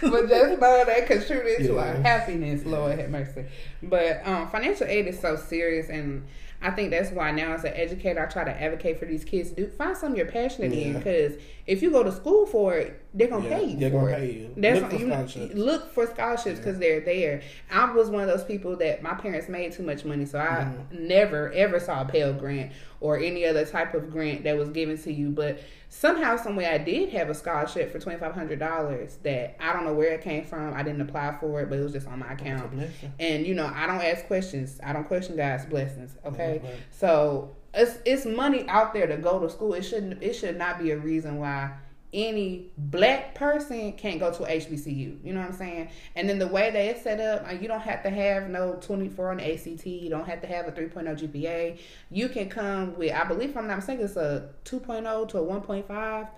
[0.03, 2.03] but just know that contributed to our Yeah.
[2.03, 3.47] happiness, Lord have mercy.
[3.83, 6.25] But um, financial aid is so serious, and
[6.63, 9.51] I think that's why now as an educator, I try to advocate for these kids.
[9.51, 11.35] Do find something you're passionate in, because
[11.67, 14.11] if you go to school for it, they're gonna Yeah, pay you they're for gonna
[14.13, 14.19] it.
[14.19, 14.51] pay you.
[14.57, 15.55] That's Look for you scholarships.
[15.55, 17.43] look for scholarships because they're there.
[17.71, 20.67] I was one of those people that my parents made too much money, so I
[20.93, 21.01] Mhm.
[21.01, 24.97] never ever saw a Pell Grant or any other type of grant that was given
[24.99, 25.29] to you.
[25.31, 29.57] But somehow, some way, I did have a scholarship for twenty five hundred dollars that
[29.61, 30.75] I don't know where it came from.
[30.75, 32.73] I didn't apply for it, but it was just on my account.
[33.21, 34.81] And you know, I don't ask questions.
[34.83, 36.17] I don't question God's blessings.
[36.27, 36.79] Okay, Yeah, right.
[36.91, 39.75] so it's it's money out there to go to school.
[39.75, 40.23] It shouldn't.
[40.23, 41.71] It should not be a reason why
[42.15, 45.19] any black person can't go to a HBCU.
[45.25, 45.89] You know what I'm saying?
[46.15, 48.79] And then the way that it's set up, uh, you don't have to have no
[48.81, 49.85] 24 on the ACT.
[49.87, 51.77] You don't have to have a 3.0 GPA.
[52.11, 55.43] You can come with, I believe, if I'm not mistaken, it's a 2.0 to a
[55.43, 56.29] 1.5,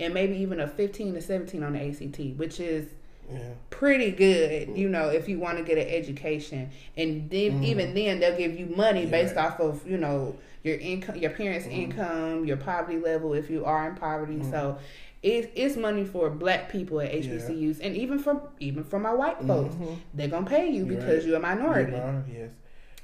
[0.00, 2.88] and maybe even a 15 to 17 on the ACT, which is
[3.30, 3.40] Yeah.
[3.70, 6.70] pretty good, you know, if you want to get an education.
[6.96, 7.64] And then Mhm.
[7.64, 9.10] even then they'll give you money Yeah.
[9.10, 11.72] based off of, you know, your income your parents' Mhm.
[11.72, 14.34] income, your poverty level if you are in poverty.
[14.34, 14.50] Mhm.
[14.50, 14.78] So
[15.26, 19.40] It, it's money for black people at HBCUs, and even for even for my white
[19.42, 19.96] folks, Mhm.
[20.14, 21.26] they're gonna pay you You're because right.
[21.26, 21.92] you're a minority.
[21.92, 22.50] Yeah, yes.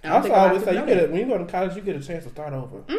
[0.04, 1.44] I Also, think a I lot always say you get a, when you go to
[1.44, 2.78] college, you get a chance to start over.
[2.78, 2.98] Mhm,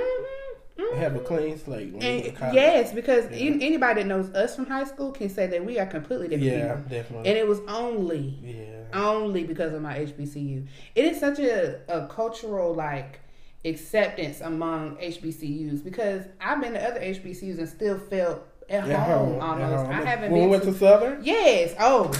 [0.77, 0.97] mhm.
[0.97, 3.47] Have a clean slate when you go to And yes, because Yeah.
[3.53, 6.51] an- anybody that knows us from high school can say that we are completely different
[6.57, 6.89] Yeah, people.
[6.89, 7.29] definitely.
[7.29, 8.99] And it was only yeah.
[8.99, 10.65] only because of my HBCU.
[10.95, 13.19] It is such a, a cultural like
[13.65, 19.35] acceptance among HBCUs because I've been to other HBCUs and still felt at At home,
[19.35, 19.85] at almost.
[19.85, 19.89] home.
[19.89, 21.75] I haven't When been we went to, to Southern, yes.
[21.79, 22.11] Oh,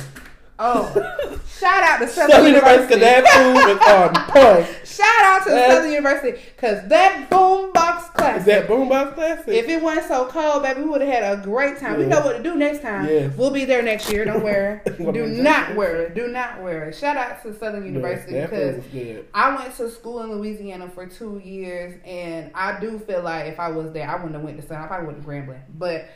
[0.60, 1.40] oh!
[1.60, 3.00] Shout out to Southern Southern University, University.
[3.00, 4.88] that food on point.
[4.88, 8.40] Shout out to Southern University because that boombox class.
[8.42, 9.48] Is that Boombox Classic?
[9.54, 12.00] If it wasn't so cold, baby, we would have had a great time.
[12.00, 13.08] We know what to do next time.
[13.08, 13.36] Yes.
[13.38, 14.26] We'll be there next year.
[14.26, 14.82] Don't worry.
[14.98, 16.14] Do not worry.
[16.14, 16.94] Do not worry.
[16.94, 19.24] Shout out to Southern University Yes, because.
[19.34, 23.60] I went to school in Louisiana for two years, and I do feel like if
[23.60, 24.84] I was there, I wouldn't have went to Southern.
[24.84, 26.10] I probably wouldn't to Grambling, but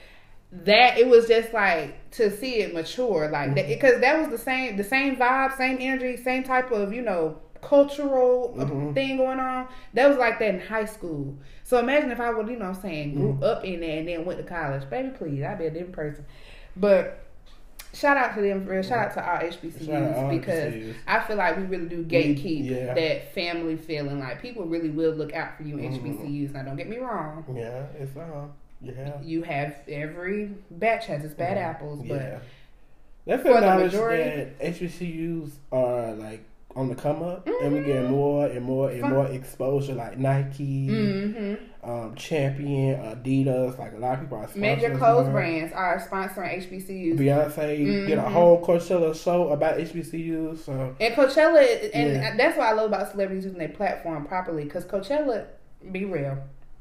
[0.52, 4.38] that it was just like to see it mature, like that, because that was the
[4.38, 8.94] same, the same vibe, same energy, same type of you know cultural uh, Mhm.
[8.94, 9.68] thing going on.
[9.94, 11.36] That was like that in high school.
[11.64, 13.44] So imagine if I would, you know, what I'm saying, grew Mhm.
[13.44, 16.24] up in there and then went to college, baby, please, I'd be a different person.
[16.78, 17.20] But
[17.94, 18.84] shout out to them, real.
[18.84, 20.74] shout out to our HBCUs out because.
[20.74, 20.96] HBCUs.
[21.08, 22.94] I feel like we really do gatekeep Yeah.
[22.94, 24.20] that family feeling.
[24.20, 25.92] Like people really will look out for you in.
[25.94, 26.54] HBCUs.
[26.54, 27.44] Now, don't get me wrong.
[27.56, 29.22] Yeah, it's um, yeah.
[29.24, 31.62] You have every batch has its bad Mhm.
[31.62, 32.40] apples, but Yeah.
[33.26, 36.42] Let's For the majority- that HBCUs are like
[36.78, 40.18] on the come up, and we get more and more and Fun- more exposure, like
[40.18, 43.78] Nike, hmm um, Champion, Adidas.
[43.80, 47.18] Like a lot of people are sponsoring major clothes brands are sponsoring HBCUs.
[47.18, 50.60] Beyonce did a whole Coachella show about HBCUs.
[50.66, 52.38] So And Coachella, and Yeah.
[52.38, 54.64] that's what I love about celebrities using their platform properly.
[54.66, 55.46] Because Coachella,
[55.92, 56.38] be real,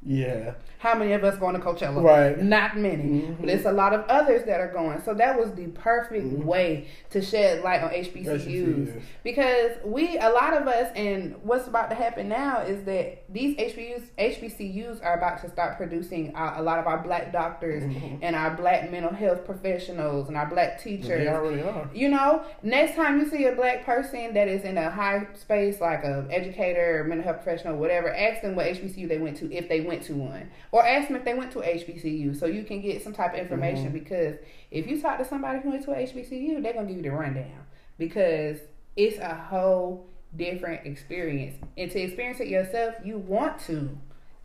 [0.06, 2.02] yeah, how many of us going to Coachella?
[2.02, 2.38] right.
[2.40, 3.40] Not many, Mhm.
[3.40, 5.00] but it's a lot of others that are going.
[5.02, 6.44] So that was the perfect Mhm.
[6.44, 8.90] way to shed light on HBCUs.
[9.24, 13.56] because we a lot of us and what's about to happen now is that these
[13.58, 18.18] HBCUs HBCUs are about to start producing uh, a lot of our black doctors Mhm.
[18.22, 21.08] and our black mental health professionals and our black teachers.
[21.08, 21.88] They already are.
[21.94, 25.80] You know, next time you see a black person that is in a high space,
[25.80, 29.52] like a educator or mental health professional, whatever, ask them what HBCU they went to,
[29.52, 32.64] if they went to one, or ask them if they went to HBCU, so you
[32.64, 33.88] can get some type of information.
[33.88, 33.92] Mhm.
[33.92, 34.36] Because
[34.70, 37.66] if you talk to somebody who went to HBCU, they're gonna give you the rundown
[37.98, 38.58] because
[38.96, 40.06] it's a whole
[40.36, 43.96] different experience, and to experience it yourself, you want to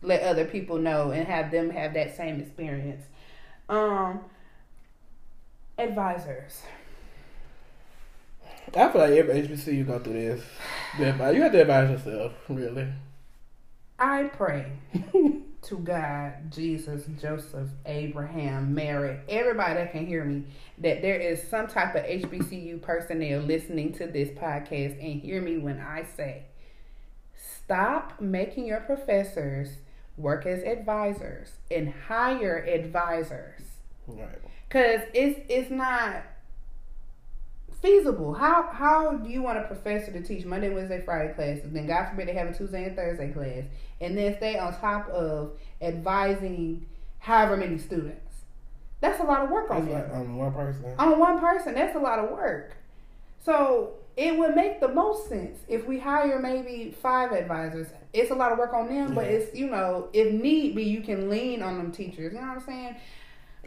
[0.02, 3.04] let other people know and have them have that same experience.
[3.68, 4.20] Um,
[5.78, 6.62] advisors.
[8.74, 10.42] I feel like every HBCU go through this.
[10.98, 12.86] You have to advise yourself, really.
[14.02, 14.66] I pray
[15.62, 20.42] to God, Jesus, Joseph, Abraham, Mary, everybody that can hear me,
[20.78, 25.58] that there is some type of HBCU personnel listening to this podcast and hear me
[25.58, 26.46] when I say,
[27.36, 29.68] stop making your professors
[30.16, 33.62] work as advisors and hire advisors.
[34.08, 34.40] Right.
[34.68, 36.24] Cause it's it's not
[37.82, 38.32] feasible.
[38.32, 41.72] How how do you want a professor to teach Monday, Wednesday, Friday classes?
[41.72, 43.64] Then God forbid they have a Tuesday and Thursday class,
[44.00, 46.86] and then stay on top of advising
[47.18, 48.20] however many students.
[49.00, 50.94] That's a lot of work on like on one person.
[50.98, 52.76] On one person, that's a lot of work.
[53.44, 57.88] So it would make the most sense if we hire maybe five advisors.
[58.12, 61.00] It's a lot of work on them, but it's you know, if need be, you
[61.00, 62.32] can lean on them teachers.
[62.32, 62.96] You know what I'm saying?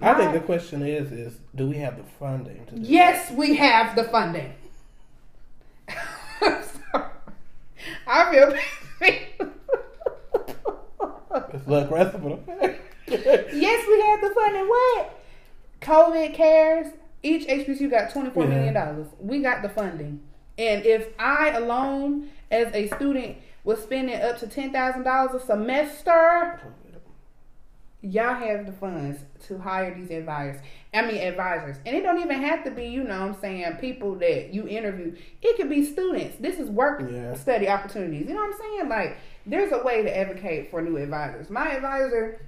[0.01, 3.55] I think the question is: is do we have the funding to do Yes, we
[3.55, 4.53] have the funding.
[5.87, 5.95] I'm
[6.91, 7.09] sorry.
[8.07, 8.61] I feel that?
[11.53, 12.15] It's look rest.
[13.07, 14.67] Yes, we have the funding.
[14.67, 15.21] What?
[15.81, 16.87] COVID cares.
[17.23, 18.49] Each HBCU got twenty four Yeah.
[18.49, 19.07] million dollars.
[19.19, 20.19] We got the funding.
[20.57, 25.45] And if I alone as a student was spending up to ten thousand dollars a
[25.45, 26.59] semester,
[28.05, 30.61] y'all have the funds to hire these advisors.
[30.93, 31.77] I mean advisors.
[31.85, 34.67] And it don't even have to be, you know what I'm saying, people that you
[34.67, 35.15] interview.
[35.41, 36.37] It could be students.
[36.39, 37.33] This is work Yeah.
[37.33, 38.27] study opportunities.
[38.27, 38.89] You know what I'm saying?
[38.89, 41.49] Like there's a way to advocate for new advisors.
[41.49, 42.39] My advisor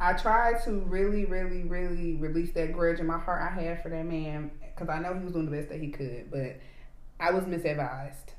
[0.00, 3.88] I tried to really, really, really release that grudge in my heart I had for
[3.88, 6.60] that man because I know he was doing the best that he could, but
[7.18, 8.34] I was misadvised.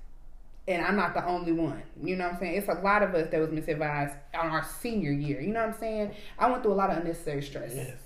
[0.70, 1.82] And I'm not the only one.
[2.02, 2.56] You know what I'm saying?
[2.58, 5.42] It's a lot of us that was misadvised on our senior year.
[5.42, 6.12] You know what I'm saying?
[6.38, 7.74] I went through a lot of unnecessary stress.
[7.76, 7.98] Yes.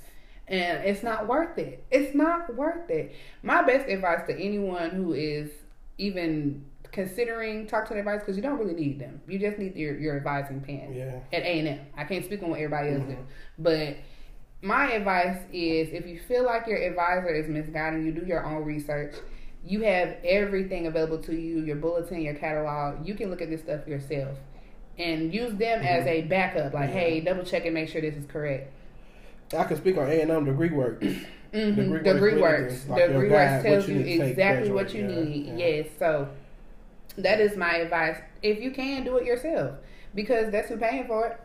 [0.48, 1.84] And it's not worth it.
[1.92, 3.14] It's not worth it.
[3.44, 5.52] My best advice to anyone who is
[5.98, 9.22] even considering talk to the advice because you don't really need them.
[9.28, 11.20] You just need your your advising pen Yeah.
[11.38, 11.80] at A and M.
[11.98, 13.10] I can't speak on what everybody else Mhm.
[13.10, 13.18] do,
[13.58, 13.98] but
[14.62, 18.64] my advice is if you feel like your advisor is misguiding you, do your own
[18.64, 19.16] research.
[19.66, 23.08] You have everything available to you, your bulletin, your catalog.
[23.08, 24.38] You can look at this stuff yourself
[24.98, 26.74] and use them as a backup.
[26.74, 28.72] Like, hey, double check and make sure this is correct.
[29.58, 31.04] I can speak on A and M degree work.
[31.54, 31.76] Mm-hmm.
[31.82, 32.88] Degree Degree, works.
[32.88, 35.46] Like Degree works tells you you, exactly what you need.
[35.50, 35.88] yeah, Yes.
[36.00, 36.28] So
[37.16, 38.18] that is my advice.
[38.42, 39.76] If you can, do it yourself
[40.16, 41.40] because that's who paying for it.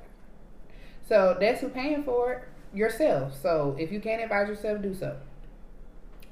[1.06, 3.34] So that's who paying for it yourself.
[3.42, 5.16] So if you can't advise yourself, do so.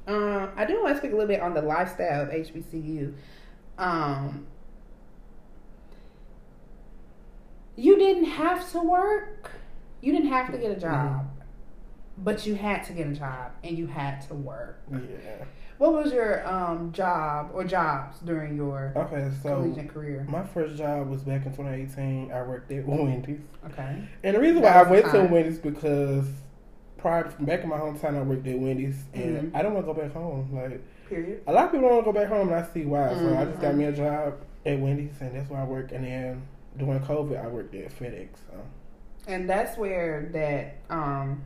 [0.07, 3.13] Um, I do want to speak a little bit on the lifestyle of HBCU.
[3.79, 4.47] Um,
[7.77, 9.51] you didn't have to work.
[10.01, 11.27] You didn't have to get a job,
[12.19, 14.81] but you had to get a job and you had to work.
[14.91, 14.99] Yeah.
[15.79, 20.25] What was your um job or jobs during your Okay, so collegiate career?
[20.29, 22.33] my first job was back in 2018.
[22.33, 24.03] I worked at Wendy's, Okay.
[24.23, 25.25] and the reason why I went to.
[25.25, 26.27] Wendy's because
[27.07, 29.57] prior to, back in my hometown, I worked at Wendy's, and Mhm.
[29.57, 30.49] I don't want to go back home.
[30.53, 31.41] Like Period.
[31.47, 33.15] a lot of people don't want to go back home, and I see why.
[33.15, 35.93] So I just got me a job at Wendy's, and that's where I work.
[35.93, 36.43] And then
[36.77, 38.29] during COVID, I worked at FedEx.
[38.51, 38.55] So.
[39.29, 41.43] And that's where that um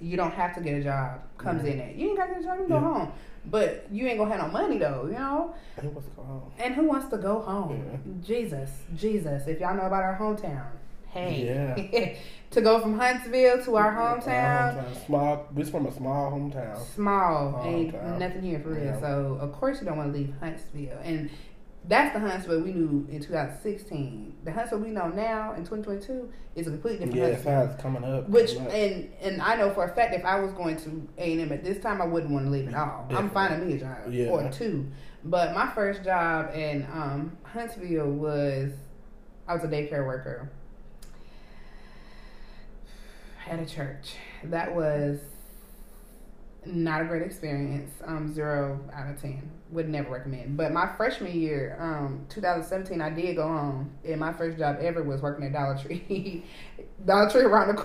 [0.00, 1.94] you don't have to get a job comes in at.
[1.94, 2.68] You ain't got to get a job, you Yeah.
[2.70, 3.12] go home.
[3.44, 5.54] But you ain't gonna have no money though, you know?
[5.78, 6.50] I think what's going on.
[6.58, 8.20] And who wants to go home?
[8.22, 9.46] Jesus, Jesus.
[9.46, 10.66] If y'all know about our hometown,
[11.10, 11.46] hey.
[11.46, 12.14] Yeah.
[12.50, 15.06] to go from Huntsville to our hometown, Our hometown.
[15.06, 15.48] Small.
[15.54, 16.84] We're from a small hometown.
[16.94, 18.18] small, ain't Hometown.
[18.18, 18.84] nothing here for real.
[18.84, 19.00] Yeah.
[19.00, 21.30] So of course you don't want to leave Huntsville, and
[21.88, 24.36] that's the Huntsville we knew in 2016.
[24.44, 27.62] The Huntsville we know now in 2022 is a completely different Yeah, Huntsville.
[27.72, 28.28] it's coming up.
[28.28, 28.74] Which coming up.
[28.74, 31.52] and and I know for a fact if I was going to A and M
[31.52, 33.06] at this time, I wouldn't want to leave at all.
[33.08, 33.30] I'm Definitely.
[33.34, 34.26] finding me a job Yeah.
[34.28, 34.86] or two.
[35.24, 38.72] But my first job in um, Huntsville was
[39.48, 40.50] I was a daycare worker
[43.50, 44.14] at a church.
[44.44, 45.18] That was
[46.64, 47.90] not a great experience.
[48.04, 49.50] Um, zero out of ten.
[49.70, 50.56] Would never recommend.
[50.56, 55.02] But my freshman year, um, 2017, I did go home, and my first job ever
[55.02, 56.44] was working at Dollar Tree.
[57.04, 57.82] Dollar Tree around the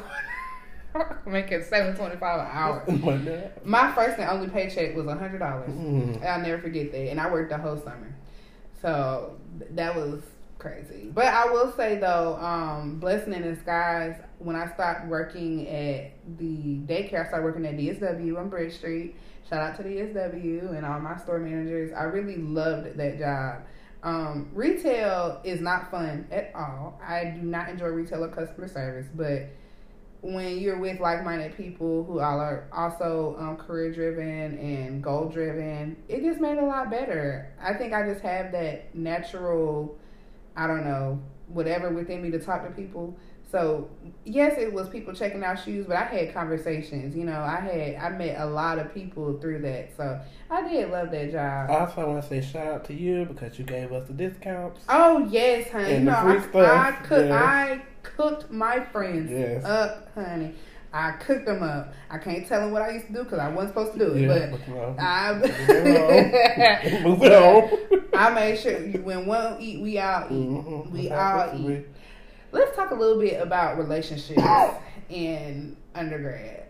[0.93, 3.51] corner, making seven twenty five an hour.
[3.63, 5.69] My first and only paycheck was hundred dollars.
[5.69, 6.23] Mm.
[6.25, 8.15] I'll never forget that, and I worked the whole summer,
[8.82, 9.38] so
[9.71, 10.21] that was
[10.65, 11.12] crazy.
[11.13, 14.15] But I will say though, um, blessing in disguise.
[14.39, 19.15] When I started working at the daycare, I started working at DSW on Bridge Street.
[19.49, 21.91] Shout out to DSW and all my store managers.
[21.93, 23.62] I really loved that job.
[24.01, 26.99] Um, retail is not fun at all.
[27.06, 29.49] I do not enjoy retail or customer service, but
[30.21, 35.95] when you're with like-minded people who all are also um, career driven and goal driven,
[36.08, 37.51] it just made it a lot better.
[37.62, 39.97] I think I just have that natural,
[40.56, 43.18] I don't know, whatever within me to talk to people.
[43.52, 43.89] So
[44.26, 47.15] yes, it was people checking out shoes, but I had conversations.
[47.15, 49.96] You know, I had I met a lot of people through that.
[49.96, 51.70] So I did love that job.
[51.70, 54.82] Also, I want to say shout out to you because you gave us the discounts.
[54.89, 55.94] Oh yes, honey.
[55.94, 56.72] And you the know, free I, stuff,
[57.04, 57.28] I cook.
[57.28, 57.44] yeah.
[57.44, 59.63] I cooked my friends Yes.
[59.63, 60.56] up, honey.
[60.96, 61.94] I cooked them up.
[62.10, 64.14] I can't tell them what I used to do because I wasn't supposed to do
[64.14, 65.34] it, Yeah, but know, I
[67.04, 67.64] moving on.
[67.64, 67.70] On.
[68.14, 70.50] I made sure when one eat, we all eat.
[70.50, 70.92] Mhm.
[70.92, 71.86] We That's all eat.
[72.54, 74.42] Let's talk a little bit about relationships
[75.10, 76.64] in undergrad.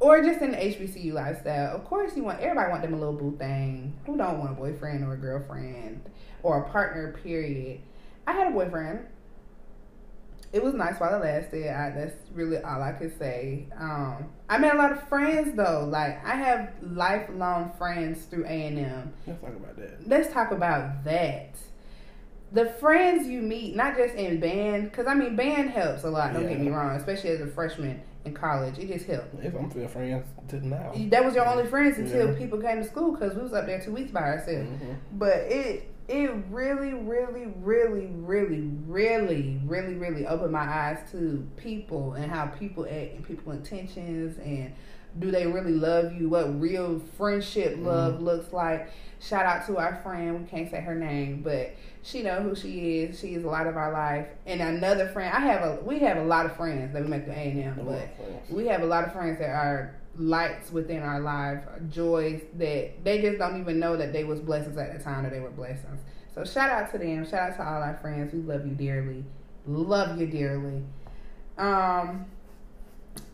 [0.00, 1.76] Or just in the HBCU lifestyle.
[1.76, 3.92] Of course you want everybody want them a little boo thing.
[4.06, 6.00] Who don't want a boyfriend or a girlfriend
[6.42, 7.80] or a partner, period.
[8.26, 9.00] I had a boyfriend.
[10.52, 11.68] It was nice while it lasted.
[11.68, 13.66] I, that's really all I could say.
[13.78, 15.86] Um, I met a lot of friends though.
[15.90, 20.08] Like I have lifelong friends through A and M Let's talk about that.
[20.08, 21.54] let's talk about that.
[22.50, 26.32] The friends you meet, not just in band, because I mean, band helps a lot.
[26.32, 29.34] Don't get me wrong, especially as a freshman in college, it just helped.
[29.42, 30.92] If I'm still friends to now.
[31.10, 32.38] That was your only friends until Yeah.
[32.38, 34.68] people came to school because we was up there two weeks by ourselves.
[34.68, 34.96] Mhm.
[35.14, 42.14] But it it really, really, really, really, really, really, really opened my eyes to people
[42.14, 44.72] and how people act and people intentions and
[45.18, 46.30] do they really love you?
[46.30, 48.88] What real friendship love looks like.
[49.20, 50.40] Shout out to our friend.
[50.40, 51.72] We can't say her name, but
[52.08, 53.20] she know who she is.
[53.20, 54.26] She is a lot of our life.
[54.46, 55.34] And another friend.
[55.34, 55.78] I have a.
[55.82, 58.08] We have a lot of friends that we make the A and M, but
[58.50, 63.20] we have a lot of friends that are lights within our life, joys that they
[63.20, 66.00] just don't even know that they was blessings at the time that they were blessings.
[66.34, 67.28] So shout out to them.
[67.28, 68.32] Shout out to all our friends.
[68.32, 69.24] We love you dearly.
[69.66, 70.82] Love you dearly.
[71.56, 72.26] Um,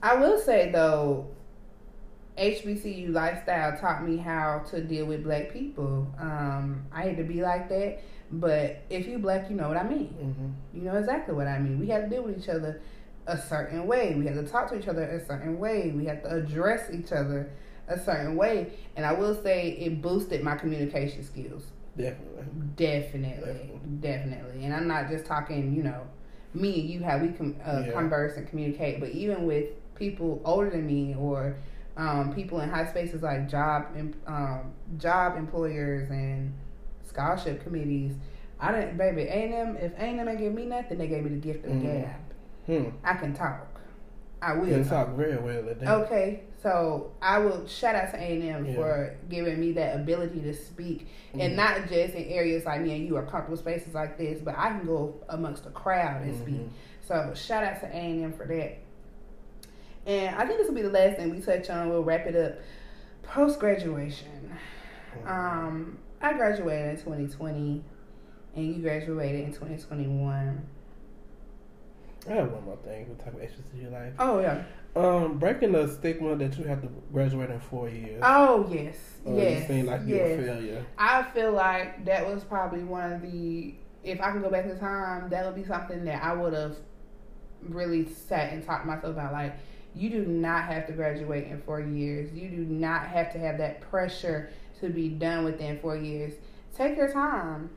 [0.03, 1.29] I will say though,
[2.39, 6.07] HBCU lifestyle taught me how to deal with black people.
[6.19, 8.03] Um, I hate to be like that,
[8.41, 10.15] but if you black, you know what I mean.
[10.21, 10.77] Mm-hmm.
[10.79, 11.79] You know exactly what I mean.
[11.79, 12.81] We have to deal with each other
[13.27, 14.15] a certain way.
[14.15, 15.93] We have to talk to each other a certain way.
[15.95, 17.51] We have to address each other
[17.89, 18.73] a certain way.
[18.97, 21.65] And I will say it boosted my communication skills.
[21.97, 22.45] Definitely.
[22.77, 23.81] Definitely, Definitely.
[24.01, 24.65] definitely.
[24.65, 26.03] And I'm not just talking, you know,
[26.53, 27.93] me and you how we com- uh, Yeah.
[27.93, 31.57] converse and communicate, but even with people older than me or
[31.97, 33.87] um, people in high spaces like job
[34.27, 36.53] um, job employers and
[37.19, 38.13] scholarship committees.
[38.61, 39.23] I didn't, baby.
[39.23, 39.77] A and M.
[39.77, 41.77] If A and M ain't give me nothing, they gave me the gift of the
[41.87, 42.03] Mhm.
[42.03, 42.11] gab.
[42.67, 42.89] Hmm.
[43.05, 43.69] I can talk.
[44.43, 45.09] I will You can talk.
[45.11, 45.89] very well at that.
[46.03, 48.75] Okay, so I will shout out to A and M Yeah.
[48.75, 51.57] for giving me that ability to speak, and Mhm.
[51.57, 54.69] not just in areas like me and you are comfortable spaces like this, but I
[54.71, 56.57] can go amongst a crowd and speak.
[56.61, 56.69] Mhm.
[57.03, 58.79] So shout out to A and M for that.
[60.07, 61.89] And I think this will be the last thing we touch on.
[61.89, 62.59] We'll wrap it up.
[63.23, 64.51] Post graduation.
[65.27, 67.85] Um, I graduated in 2020,
[68.57, 70.67] and you graduated in 2021.
[72.27, 74.15] I have one more thing What type of talk about HBCU life.
[74.19, 74.63] Oh yeah.
[74.97, 78.23] Um, breaking the stigma that you have to graduate in four years.
[78.25, 78.97] Oh yes.
[79.27, 79.69] Or yes.
[79.69, 80.87] You seem like you're a failure.
[80.97, 83.75] I feel like that was probably one of the.
[84.03, 86.77] If I can go back in time, that would be something that I would have
[87.61, 89.35] really sat and talked to myself about.
[89.35, 89.57] Like,
[89.95, 92.33] you do not have to graduate in four years.
[92.33, 94.51] You do not have to have that pressure
[94.87, 96.35] to be done within four years.
[96.77, 97.71] Take your time.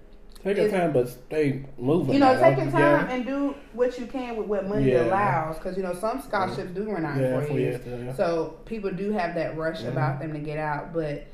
[0.43, 2.13] Take your time, but stay moving.
[2.13, 4.91] You know, Like, take your time Yeah, and do what you can with what money
[4.91, 5.05] Yeah.
[5.05, 5.57] allows.
[5.57, 7.85] Because you know some scholarships do run out yeah in four years.
[7.85, 8.15] years.
[8.17, 11.25] So people do have that rush about them to get out, but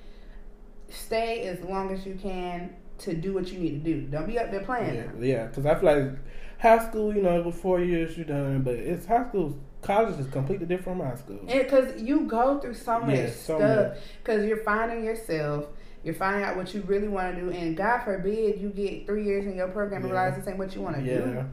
[0.89, 4.01] stay as long as you can to do what you need to do.
[4.01, 4.95] Don't be up there playing.
[4.95, 5.45] Yeah, yeah.
[5.47, 6.11] Because I feel like
[6.59, 9.57] high school, you know, with four years you're done, but it's high school.
[9.83, 11.39] College is completely different from high school.
[11.45, 13.97] Because you go through so much so stuff.
[14.23, 15.65] Because you're finding yourself.
[16.03, 19.23] You're finding out what you really want to do, and God forbid you get three
[19.23, 20.19] years in your program and Yeah.
[20.19, 21.17] realize this ain't what you want to yeah.
[21.19, 21.45] do.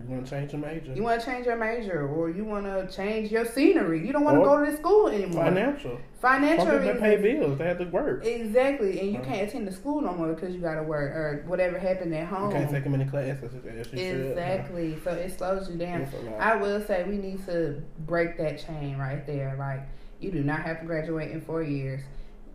[0.00, 0.94] You want to change your major?
[0.94, 4.06] You want to change your major, or you want to change your scenery.
[4.06, 5.44] You don't want to go to this school anymore.
[5.44, 5.98] Financial.
[6.20, 7.58] Financial Some people pay bills.
[7.58, 8.24] They have to work.
[8.24, 9.24] Exactly, and you Uh-huh.
[9.32, 12.28] can't attend the school no more because you got to work or whatever happened at
[12.28, 12.50] home.
[12.50, 14.26] You can't take them in the classes as you should.
[14.30, 14.96] Exactly.
[15.02, 16.02] So it slows you down.
[16.02, 16.40] It's a lot.
[16.40, 19.56] I will say we need to break that chain right there.
[19.58, 19.82] Like
[20.20, 22.02] you do not have to graduate in four years.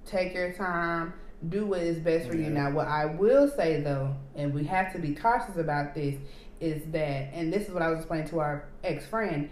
[0.06, 1.14] Take your time.
[1.50, 2.50] Do what is best for you.
[2.50, 6.16] Now, what I will say though, and we have to be cautious about this,
[6.64, 9.50] is that, and this is what I was explaining to our ex friend.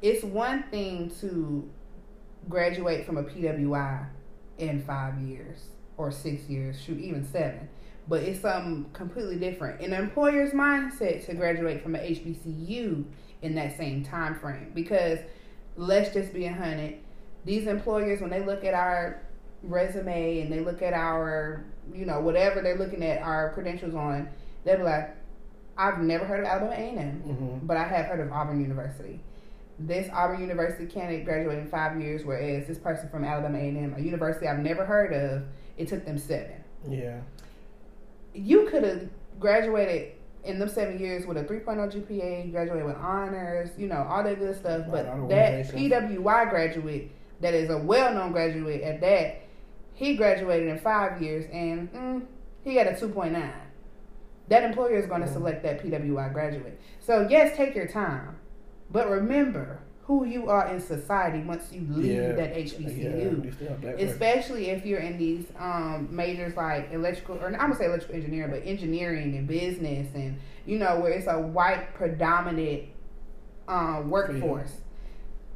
[0.00, 1.68] It's one thing to
[2.48, 4.06] graduate from a PWI
[4.58, 5.64] in five years
[5.96, 7.68] or six years, shoot, even seven.
[8.06, 9.80] But it's something completely different.
[9.80, 13.04] In An employer's mindset to graduate from an HBCU
[13.42, 14.70] in that same time frame.
[14.74, 15.18] Because
[15.76, 16.98] let's just be a hundred,
[17.44, 19.22] these employers when they look at our
[19.62, 24.28] resume and they look at our, you know, whatever they're looking at our credentials on,
[24.64, 25.16] they'll be like,
[25.76, 27.66] I've never heard of Alabama A&M, Mhm.
[27.66, 29.20] but I have heard of Auburn University.
[29.78, 34.00] This Auburn University candidate graduated in five years, whereas this person from Alabama A&M, a
[34.00, 35.42] university I've never heard of,
[35.76, 36.62] it took them seven.
[36.88, 37.18] Yeah.
[38.32, 39.08] You could have
[39.40, 40.12] graduated
[40.44, 44.38] in them seven years with a 3.0 GPA, graduated with honors, you know, all that
[44.38, 44.86] good stuff.
[44.90, 45.66] But that.
[45.72, 47.10] PWI graduate,
[47.40, 49.40] that is a well-known graduate at that,
[49.94, 52.22] he graduated in five years and mm,
[52.62, 53.50] he got a 2.9.
[54.48, 56.78] That employer is going to select that PWI graduate.
[57.00, 58.36] So yes, take your time,
[58.90, 62.32] but remember who you are in society once you leave Yeah.
[62.32, 62.64] that Yeah.
[62.64, 67.86] HBCU that especially if you're in these um, majors like electrical or I'm gonna say
[67.86, 72.82] electrical engineering, but engineering and business and you know where it's a white predominant
[73.66, 74.72] um, workforce.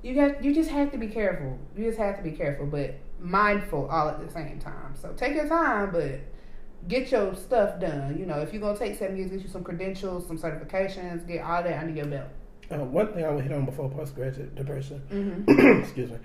[0.03, 1.59] You got you just have to be careful.
[1.77, 4.95] You just have to be careful, but mindful all at the same time.
[4.95, 6.21] So take your time, but
[6.87, 8.17] get your stuff done.
[8.19, 11.43] You know, if you're gonna take seven years, get you some credentials, some certifications, get
[11.45, 12.29] all that under your belt.
[12.71, 15.03] Uh, one thing I would hit on before postgraduate depression.
[15.11, 15.81] Mm-hmm.
[15.83, 16.19] Excuse me.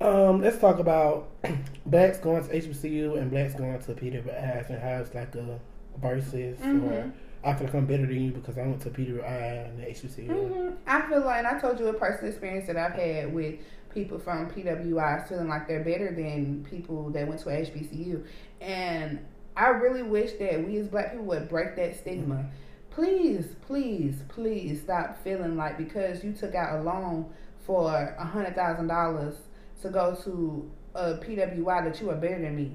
[0.00, 1.28] Um, let's talk about
[1.86, 5.60] blacks going to HBCU and blacks going to PWIs and how it's like a
[6.00, 7.12] versus or Mhm.
[7.44, 10.28] I feel like I'm better than you because I went to PWI and the HBCU.
[10.30, 13.56] hmm I feel like, and I told you a personal experience that I've had with
[13.92, 18.24] people from PWIs feeling like they're better than people that went to HBCU.
[18.60, 19.18] And
[19.56, 22.36] I really wish that we as black people would break that stigma.
[22.36, 22.48] Mm-hmm.
[22.90, 27.26] Please, please, please stop feeling like because you took out a loan
[27.66, 29.36] for a hundred thousand dollars
[29.80, 32.72] to go to a PWI that you are better than me.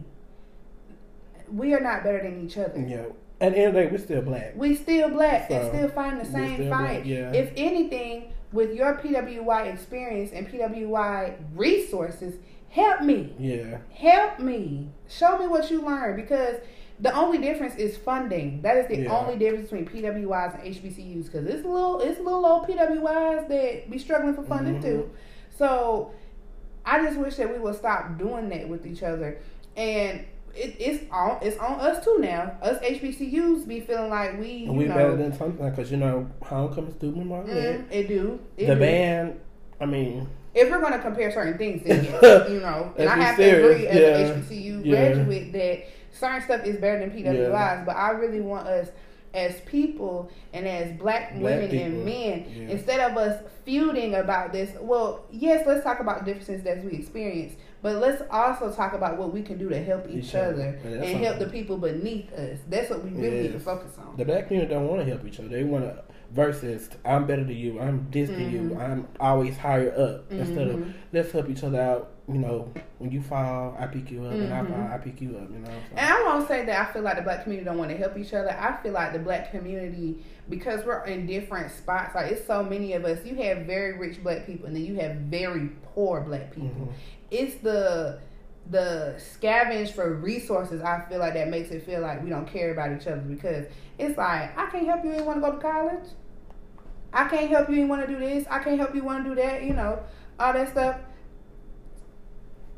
[1.51, 2.79] We are not better than each other.
[2.79, 3.05] Yeah.
[3.39, 4.53] At the end of the day, we're still black.
[4.55, 7.03] We still black and still fighting the same fight.
[7.03, 7.31] black, yeah.
[7.31, 12.35] If anything, with your PWI experience and PWI resources,
[12.77, 13.33] help me.
[13.39, 13.77] Yeah.
[13.93, 14.89] Help me.
[15.09, 16.55] Show me what you learned because
[16.99, 18.61] the only difference is funding.
[18.61, 19.17] That is the Yeah.
[19.17, 23.47] only difference between PWIs and HBCUs because it's a little it's a little old PWIs
[23.49, 24.81] that be struggling for funding Mhm.
[24.81, 25.09] too.
[25.49, 26.11] So
[26.85, 29.37] I just wish that we would stop doing that with each other
[29.75, 30.21] and.
[30.59, 32.53] It, it's on it's on us too now.
[32.63, 36.27] Us HBCUs be feeling like we And we know better than something because you know
[36.41, 37.47] homecoming student memorial.
[37.55, 38.79] mm, it do it The do.
[38.79, 39.39] band.
[39.79, 40.27] I mean,
[40.57, 43.71] if we're gonna compare certain things, then yes, you know, and I have serious, to
[43.71, 44.33] agree as yeah.
[44.33, 44.91] an HBCU Yeah.
[45.13, 47.83] graduate that certain stuff is better than PWIs, Yeah.
[47.85, 48.89] but I really want us
[49.33, 52.69] as people and as black, Black women people, and men, yeah.
[52.69, 57.53] instead of us feuding about this, well, yes, let's talk about differences that we experience,
[57.83, 60.97] but let's also talk about what we can do to help each, Each other, other.
[61.03, 62.57] And help the people beneath us.
[62.67, 64.15] That's what we really need to focus on.
[64.17, 65.49] the black community don't want to help each other.
[65.49, 67.79] They want to versus I'm better than you.
[67.79, 68.61] I'm this than you.
[68.75, 68.79] Mhm.
[68.79, 70.73] I'm always higher up instead Mhm.
[70.81, 72.11] of let's help each other out.
[72.27, 75.37] You know, when you fall, I pick you up, and I fall, I pick you
[75.37, 75.49] up.
[75.49, 75.67] You know.
[75.67, 75.95] So.
[75.95, 78.17] And I won't say that I feel like the black community don't want to help
[78.17, 78.51] each other.
[78.51, 80.17] I feel like the black community,
[80.49, 83.25] because we're in different spots, like it's so many of us.
[83.25, 86.91] You have very rich black people, and then you have very poor black people.
[87.31, 88.19] It's the
[88.69, 90.81] the scavenge for resources.
[90.81, 93.65] I feel like that makes it feel like we don't care about each other because
[93.97, 95.15] it's like I can't help you.
[95.15, 96.09] You want to go to college?
[97.13, 97.75] I can't help you.
[97.75, 98.45] You want to do this?
[98.49, 99.03] I can't help you.
[99.03, 99.63] Want to do that?
[99.63, 99.99] You know,
[100.39, 100.99] all that stuff.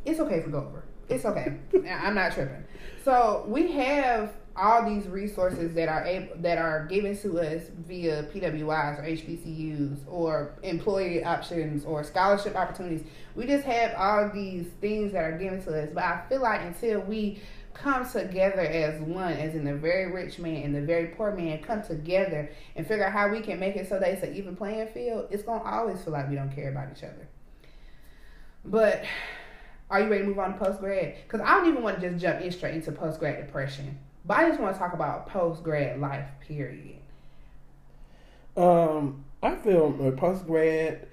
[0.06, 0.84] It's okay if we go over.
[1.10, 1.58] It's okay.
[1.90, 2.64] I'm not tripping.
[3.04, 8.24] So we have all these resources that are able that are given to us via
[8.24, 13.04] PWIs or HBCUs or employee options or scholarship opportunities.
[13.36, 15.90] We just have all these things that are given to us.
[15.94, 17.42] But I feel like until we
[17.74, 21.60] come together as one, as in the very rich man and the very poor man
[21.60, 24.56] come together and figure out how we can make it so that it's an even
[24.56, 27.28] playing field, it's gonna always feel like we don't care about each other.
[28.66, 29.06] But
[29.90, 31.16] are you ready to move on to post grad?
[31.24, 34.38] Because I don't even want to just jump in straight into post grad depression, but
[34.38, 36.28] I just want to talk about post grad life.
[36.42, 36.98] Period.
[38.58, 41.08] Um, I feel post grad.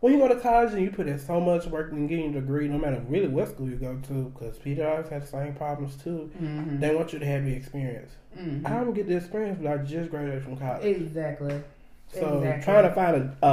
[0.00, 2.40] When you go to college and you put in so much work in getting a
[2.40, 5.96] degree, no matter really what school you go to, because PWIs have the same problems
[5.96, 6.30] too.
[6.40, 6.78] Mm-hmm.
[6.78, 8.12] They want you to have the experience.
[8.38, 8.64] mm-hmm.
[8.64, 10.84] I don't get the experience, but I just graduated from college.
[10.84, 11.60] Exactly.
[12.12, 12.62] So Exactly.
[12.62, 13.46] trying to find a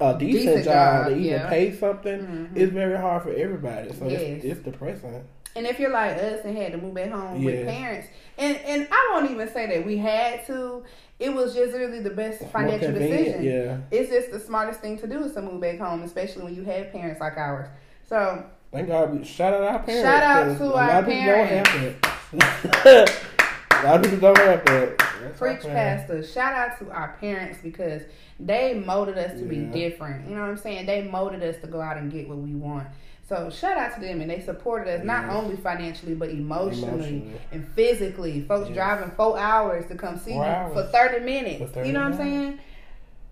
[0.00, 1.48] a, a decent, Decent job, job, to even yeah.
[1.48, 2.56] pay something Mhm.
[2.56, 3.92] is very hard for everybody.
[3.92, 4.22] So Yes.
[4.22, 5.24] it's, it's depressing.
[5.56, 8.88] And if you're like us and had to move back home with parents, and and
[8.90, 10.84] I won't even say that we had to.
[11.18, 13.44] It was just really the best financial decision.
[13.44, 13.78] Yeah.
[13.90, 16.62] It's just the smartest thing to do is to move back home, especially when you
[16.64, 17.68] have parents like ours.
[18.08, 18.42] So
[18.72, 20.08] Thank God we shout out our parents.
[20.08, 21.80] Shout out to a our lot of don't parents.
[21.80, 23.24] have that.
[23.72, 24.98] a lot of people don't have that.
[25.20, 25.62] That's Preach.
[25.62, 26.24] Pastor.
[26.24, 28.02] Shout out to our parents because
[28.38, 30.28] they molded us to be different.
[30.28, 30.86] You know what I'm saying?
[30.86, 32.86] They molded us to go out and get what we want.
[33.30, 35.34] So shout out to them, and they supported us not Yes.
[35.36, 37.40] only financially but emotionally, Emotionally.
[37.52, 38.40] and physically.
[38.40, 38.74] Folks Yes.
[38.76, 40.72] driving four hours to come see Four you hours.
[40.74, 41.58] for thirty minutes.
[41.62, 42.58] For 30 you know what I'm saying?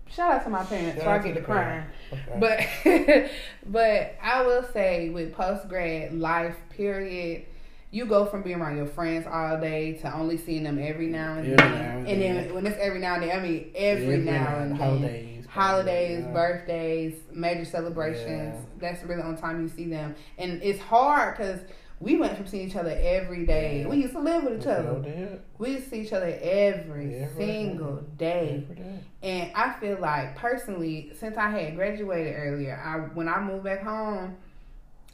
[0.09, 1.83] Shout out to my parents before I get to crying.
[2.13, 2.39] Okay.
[2.39, 3.29] But
[3.65, 7.43] but I will say with post grad life period,
[7.91, 11.33] you go from being around your friends all day to only seeing them every now
[11.33, 11.71] and Every then.
[11.73, 12.35] now and and then.
[12.47, 14.77] then when it's every now and then, I mean every, now and then.
[14.77, 16.31] holidays, Holidays, yeah.
[16.33, 18.55] birthdays, major celebrations.
[18.55, 18.61] Yeah.
[18.79, 21.59] That's really on time you see them, and it's hard because
[21.99, 23.85] we went from seeing each other every day.
[23.85, 24.99] We used to live with each other.
[25.01, 25.41] did.
[25.57, 28.63] We used to see each other every, Every single day.
[28.63, 28.63] day.
[28.63, 28.99] Every day.
[29.21, 33.83] And I feel like personally, since I had graduated earlier, I when I moved back
[33.83, 34.37] home,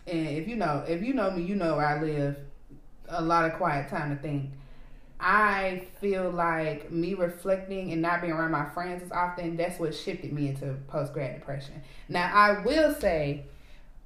[0.06, 2.38] and if you know, if you know me, you know where I live.
[3.08, 4.52] A lot of quiet time to think.
[5.20, 9.58] I feel like me reflecting and not being around my friends as often.
[9.58, 11.82] That's what shifted me into post grad depression.
[12.10, 13.46] Now I will say,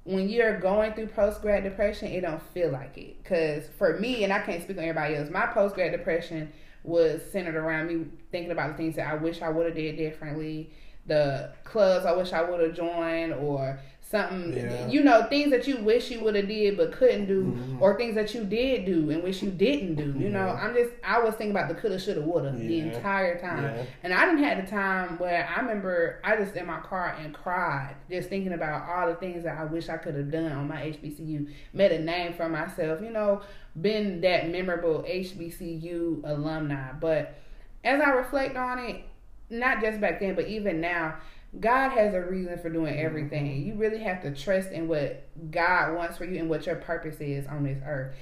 [0.04, 3.22] when you're going through post grad depression, it don't feel like it.
[3.24, 6.52] Cause for me, and I can't speak on everybody else, my post grad depression
[6.82, 9.96] was centered around me thinking about the things that I wish I would have did
[9.96, 10.70] differently,
[11.06, 13.78] the clubs I wish I would have joined, or
[14.10, 14.88] something Yeah.
[14.88, 17.80] you know things that you wish you would have did but couldn't do, Mhm.
[17.80, 20.18] or things that you did do and wish you didn't do.
[20.18, 23.62] You know, I'm just I was thinking about the coulda, shoulda, woulda the entire time.
[23.62, 23.82] Yeah.
[24.02, 27.32] And I didn't have the time where I remember I just in my car and
[27.32, 30.66] cried, just thinking about all the things that I wish I could have done on
[30.66, 31.46] my HBCU.
[31.72, 33.42] Made a name for myself, you know,
[33.80, 36.92] been that memorable HBCU alumni.
[36.98, 37.34] But
[37.84, 38.96] as I reflect on it,
[39.50, 41.14] not just back then, but even now,
[41.58, 43.06] God has a reason for doing mm-hmm.
[43.06, 43.62] everything.
[43.66, 47.16] You really have to trust in what God wants for you and what your purpose
[47.20, 48.14] is on this earth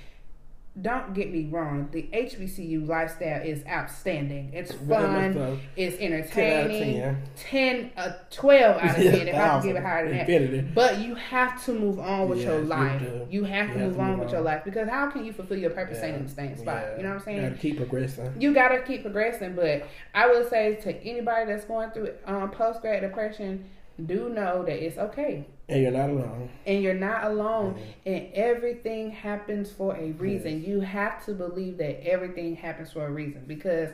[0.80, 4.50] don't get me wrong, the HBCU lifestyle is outstanding.
[4.52, 7.00] It's fun, it's 10 out of entertaining.
[7.00, 7.22] 10.
[7.36, 10.28] 10, uh, 12 out of 10, if I can give it higher than that.
[10.28, 10.68] Infinity.
[10.74, 13.00] But you have to move on with your Yes, you life.
[13.00, 13.26] do.
[13.30, 15.32] You have to have move to on move with your life because how can you
[15.32, 16.20] fulfill your purpose staying Yeah.
[16.20, 16.82] in the same spot?
[16.82, 16.96] Yeah.
[16.96, 17.42] You know what I'm saying?
[17.48, 18.32] Gotta keep progressing.
[18.38, 19.54] you gotta keep progressing.
[19.54, 23.64] But I would say to anybody that's going through um, post grad depression,
[24.06, 25.46] do know that it's okay.
[25.68, 26.48] And you're not alone.
[26.66, 27.82] And you're not alone, Mm-hmm.
[28.06, 30.64] and everything happens for a reason.
[30.64, 33.90] You have to believe that everything happens for a reason because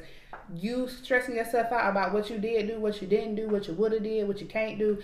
[0.55, 3.75] you stressing yourself out about what you did do, what you didn't do, what you
[3.75, 5.03] would have did, what you can't do,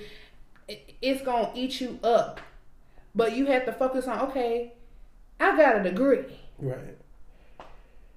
[1.02, 2.40] it's gonna eat you up.
[3.14, 4.74] But you have to focus on okay,
[5.40, 6.24] I got a degree.
[6.58, 6.96] Right.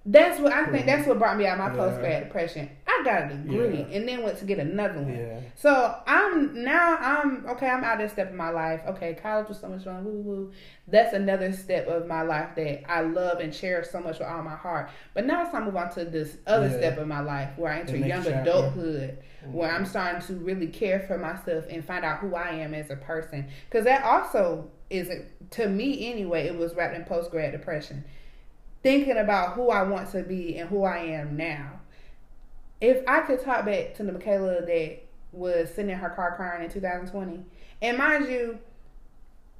[0.05, 0.85] That's what I think.
[0.85, 1.77] That's what brought me out of my Mm-hmm.
[1.77, 2.69] Post grad depression.
[3.03, 3.97] Got a degree Yeah.
[3.97, 5.15] and then went to get another one.
[5.15, 5.39] Yeah.
[5.55, 7.67] So I'm now I'm okay.
[7.67, 8.81] I'm out this step in my life.
[8.87, 10.03] Okay, college was so much fun.
[10.05, 10.51] Woo woo.
[10.87, 14.43] That's another step of my life that I love and cherish so much with all
[14.43, 14.89] my heart.
[15.13, 16.77] But now it's time to move on to this other Yeah.
[16.77, 18.41] step of my life where I enter young chapter.
[18.41, 19.17] adulthood,
[19.51, 19.89] where I'm mm-hmm.
[19.89, 23.47] starting to really care for myself and find out who I am as a person.
[23.69, 25.09] Because that also is
[25.51, 26.47] to me anyway.
[26.47, 28.03] It was wrapped in post grad depression
[28.83, 31.79] thinking about who I want to be and who I am now.
[32.83, 34.99] If I could talk back to the Michaela that
[35.31, 37.39] was sitting in her car crying in 2020,
[37.81, 38.59] and mind you,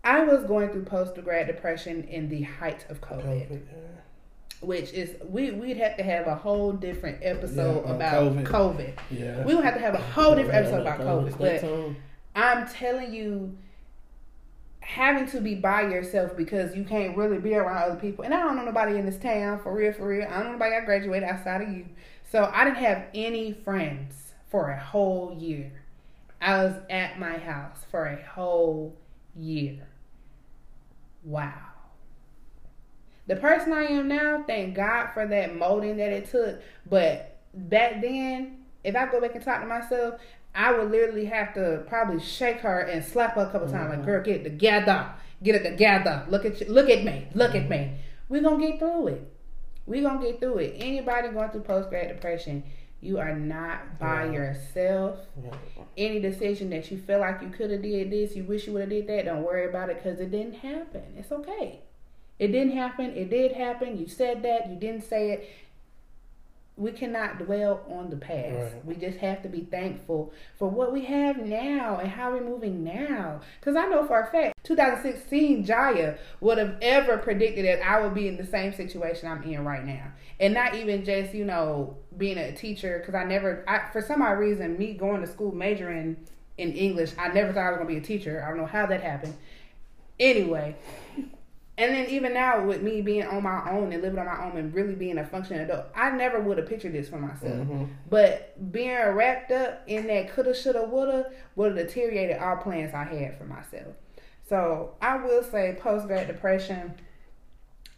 [0.04, 3.62] I was going through post grad depression in the height of COVID, COVID,
[4.60, 8.46] which is we we'd have to have a whole different episode Yeah, about COVID.
[8.46, 8.94] COVID.
[9.10, 9.46] Yeah.
[9.46, 11.96] We would have to have a whole different episode about COVID, but.
[12.36, 13.56] I'm telling you,
[14.80, 18.26] having to be by yourself because you can't really be around other people.
[18.26, 20.28] And I don't know nobody in this town for real, for real.
[20.28, 21.86] I don't know nobody I graduated outside of you.
[22.34, 25.84] So I didn't have any friends for a whole year.
[26.42, 28.98] I was at my house for a whole
[29.36, 29.88] year.
[31.24, 31.54] Wow.
[33.28, 36.60] The person I am now, thank God for that molding that it took.
[36.90, 40.20] But back then, if I go back and talk to myself,
[40.56, 44.00] I would literally have to probably shake her and slap her a couple times, like,
[44.00, 44.06] mm-hmm.
[44.08, 45.12] "Girl, get it together,
[45.44, 46.26] get it together.
[46.30, 47.92] Look at you, look at me, look at me.
[48.28, 49.33] We're gonna get through it.
[49.86, 50.76] We gonna get through it.
[50.78, 52.64] Anybody going through post grad depression,
[53.02, 54.32] you are not by Yeah.
[54.32, 55.20] yourself.
[55.44, 55.52] Yeah.
[55.98, 58.82] Any decision that you feel like you could have did this, you wish you would
[58.82, 59.26] have did that.
[59.26, 61.04] Don't worry about it because it didn't happen.
[61.18, 61.80] It's okay.
[62.40, 63.16] It didn't happen.
[63.16, 63.98] It did happen.
[63.98, 64.70] You said that.
[64.70, 65.50] You didn't say it.
[66.76, 68.74] We cannot dwell on the past.
[68.74, 68.86] Right.
[68.86, 72.84] We just have to be thankful for what we have now and how we're moving
[72.84, 73.42] now.
[73.60, 78.16] Because I know for a fact, 2016 Jaya would have ever predicted that I would
[78.16, 81.98] be in the same situation I'm in right now, and not even just you know
[82.18, 83.00] being a teacher.
[83.00, 86.18] Because I never, I, for some odd reason, me going to school majoring
[86.58, 88.44] in English, I never thought I was gonna be a teacher.
[88.44, 89.36] I don't know how that happened.
[90.20, 90.76] Anyway,
[91.78, 94.58] and then even now with me being on my own and living on my own
[94.58, 97.68] and really being a functioning adult, I never would have pictured this for myself.
[97.68, 97.88] Mhm.
[98.10, 103.04] But being wrapped up in that coulda, shoulda, woulda would have deteriorated all plans I
[103.06, 103.96] had for myself.
[104.48, 106.94] So I will say post grad depression,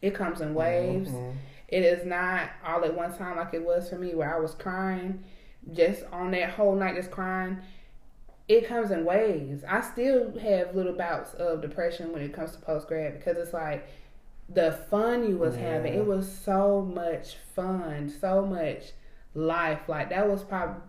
[0.01, 1.09] it comes in waves.
[1.09, 1.33] Mhm.
[1.67, 4.53] It is not all at one time like it was for me where I was
[4.53, 5.23] crying
[5.73, 7.57] just on that whole night just crying.
[8.47, 9.63] It comes in waves.
[9.67, 13.53] I still have little bouts of depression when it comes to post grad because it's
[13.53, 13.87] like
[14.49, 15.93] the fun you was having.
[15.93, 18.91] It was so much fun, so much
[19.33, 19.81] life.
[19.87, 20.81] Like that was probably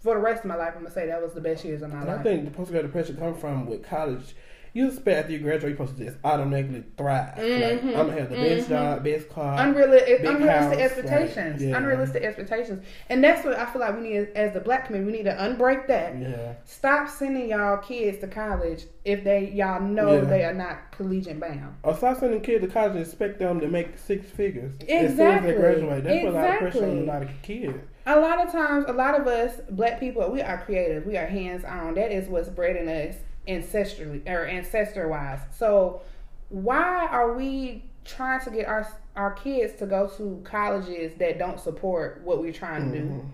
[0.00, 0.72] for the rest of my life.
[0.74, 2.70] I'm gonna say that was the best years of my And I think the post
[2.70, 4.34] grad depression come from with college.
[4.74, 7.36] You expect after you graduate, you're supposed to just automatically thrive.
[7.36, 8.68] Like, Mhm, I'm gonna have the best mhm.
[8.70, 9.56] job, best car.
[9.60, 11.60] Unrealistic house, expectations.
[11.60, 11.76] like, yeah.
[11.76, 12.82] Unrealistic expectations.
[13.10, 15.12] And that's what I feel like we need as the black community.
[15.12, 16.18] We need to unbreak that.
[16.18, 20.20] yeah, Stop sending y'all kids to college if they y'all know Yeah.
[20.24, 21.74] they are not collegiate bound.
[21.82, 24.96] or stop sending kids to college and expect them to make six figures as soon
[25.04, 25.52] as Exactly.
[25.52, 26.04] they graduate.
[26.04, 27.06] That's what a lot of pressure on a Exactly.
[27.06, 27.78] lot of kids.
[28.06, 31.06] A lot of times, a lot of us black people, we are creative.
[31.06, 31.94] We are hands on.
[31.94, 33.16] That is what's bred in us
[33.48, 35.40] ancestrally or ancestor wise.
[35.56, 36.02] So
[36.48, 41.60] why are we trying to get our our kids to go to colleges that don't
[41.60, 43.04] support what we're trying to do?
[43.04, 43.28] Mm-hmm.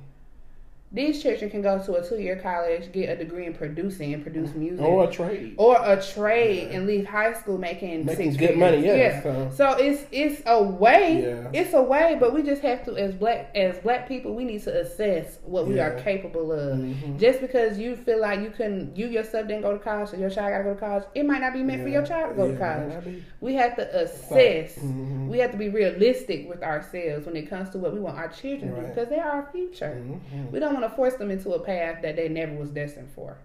[0.90, 4.22] These children can go to a two year college, get a degree in producing and
[4.22, 4.82] produce music.
[4.84, 5.54] Or a trade.
[5.58, 6.76] or a trade Yeah.
[6.78, 8.58] and leave high school making, Making six good figures.
[8.58, 9.22] money, yeah, Yeah.
[9.22, 9.76] so- So.
[9.78, 11.22] it's it's a way.
[11.22, 11.60] Yeah.
[11.60, 14.62] It's a way, but we just have to as black as black people, we need
[14.62, 16.78] to assess what we are capable of.
[16.78, 17.18] Mhm.
[17.18, 20.30] Just because you feel like you can, you yourself didn't go to college, or your
[20.30, 22.34] child got to go to college, it might not be meant for your child to
[22.34, 23.04] go to college.
[23.04, 23.22] be.
[23.42, 24.78] We have to assess.
[24.78, 25.28] Mhm.
[25.28, 28.28] We have to be realistic with ourselves when it comes to what we want our
[28.28, 29.96] children to do because they are our future.
[30.00, 30.50] Mhm.
[30.50, 33.36] We don't want to force them into a path that they never was destined for.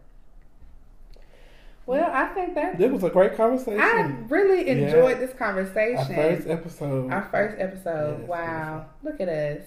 [1.85, 3.79] Well, I think that It was a great conversation.
[3.81, 5.25] I really enjoyed Yeah.
[5.25, 5.97] this conversation.
[5.97, 6.05] Our
[6.35, 7.11] first episode.
[7.11, 8.19] Our first episode.
[8.21, 8.85] Yes, wow.
[9.03, 9.63] Look at us.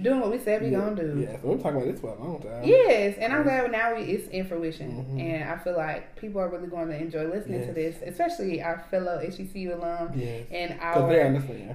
[0.00, 1.18] Doing what we said we yeah, gonna do.
[1.22, 2.62] Yes, we've been talking about this for a long time.
[2.62, 5.20] Yes, and I'm glad now we, it's in fruition, Mhm.
[5.20, 8.78] and I feel like people are really going to enjoy listening to this, especially our
[8.92, 10.46] fellow HBCU alum Yes.
[10.52, 11.10] and our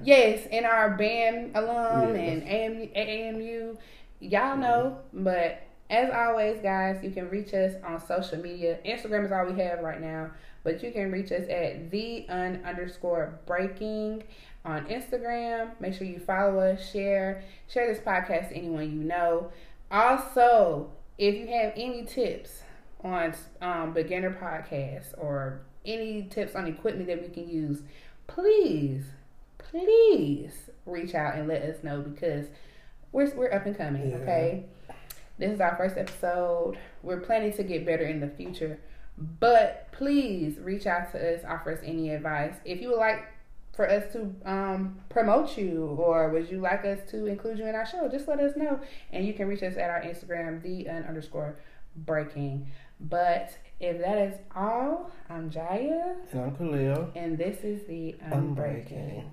[0.04, 2.16] yes, and our band alum Yes.
[2.16, 3.76] and AMU, AAMU.
[4.24, 8.78] Y'all know, but as always, guys, you can reach us on social media.
[8.86, 10.30] Instagram is all we have right now,
[10.62, 14.22] but you can reach us at the un underscore breaking
[14.64, 15.78] on Instagram.
[15.78, 19.50] Make sure you follow us, share, share this podcast to anyone you know.
[19.90, 22.62] Also, if you have any tips
[23.02, 27.82] on um, beginner podcasts or any tips on equipment that we can use,
[28.26, 29.04] please,
[29.58, 32.46] please reach out and let us know because
[33.14, 34.10] we're we're up and coming.
[34.10, 34.16] Yeah.
[34.18, 34.64] Okay,
[35.38, 36.76] this is our first episode.
[37.02, 38.78] We're planning to get better in the future,
[39.16, 42.54] but please reach out to us, offer us any advice.
[42.64, 43.24] If you would like
[43.74, 47.74] for us to um, promote you, or would you like us to include you in
[47.74, 48.78] our show, just let us know.
[49.12, 51.56] And you can reach us at our Instagram, the un underscore
[51.96, 52.68] breaking.
[53.00, 53.50] But
[53.80, 57.10] if that is all, I'm Jaya, And I'm Khalil.
[57.16, 58.54] and this is the Unbreaking.
[58.54, 59.32] breaking.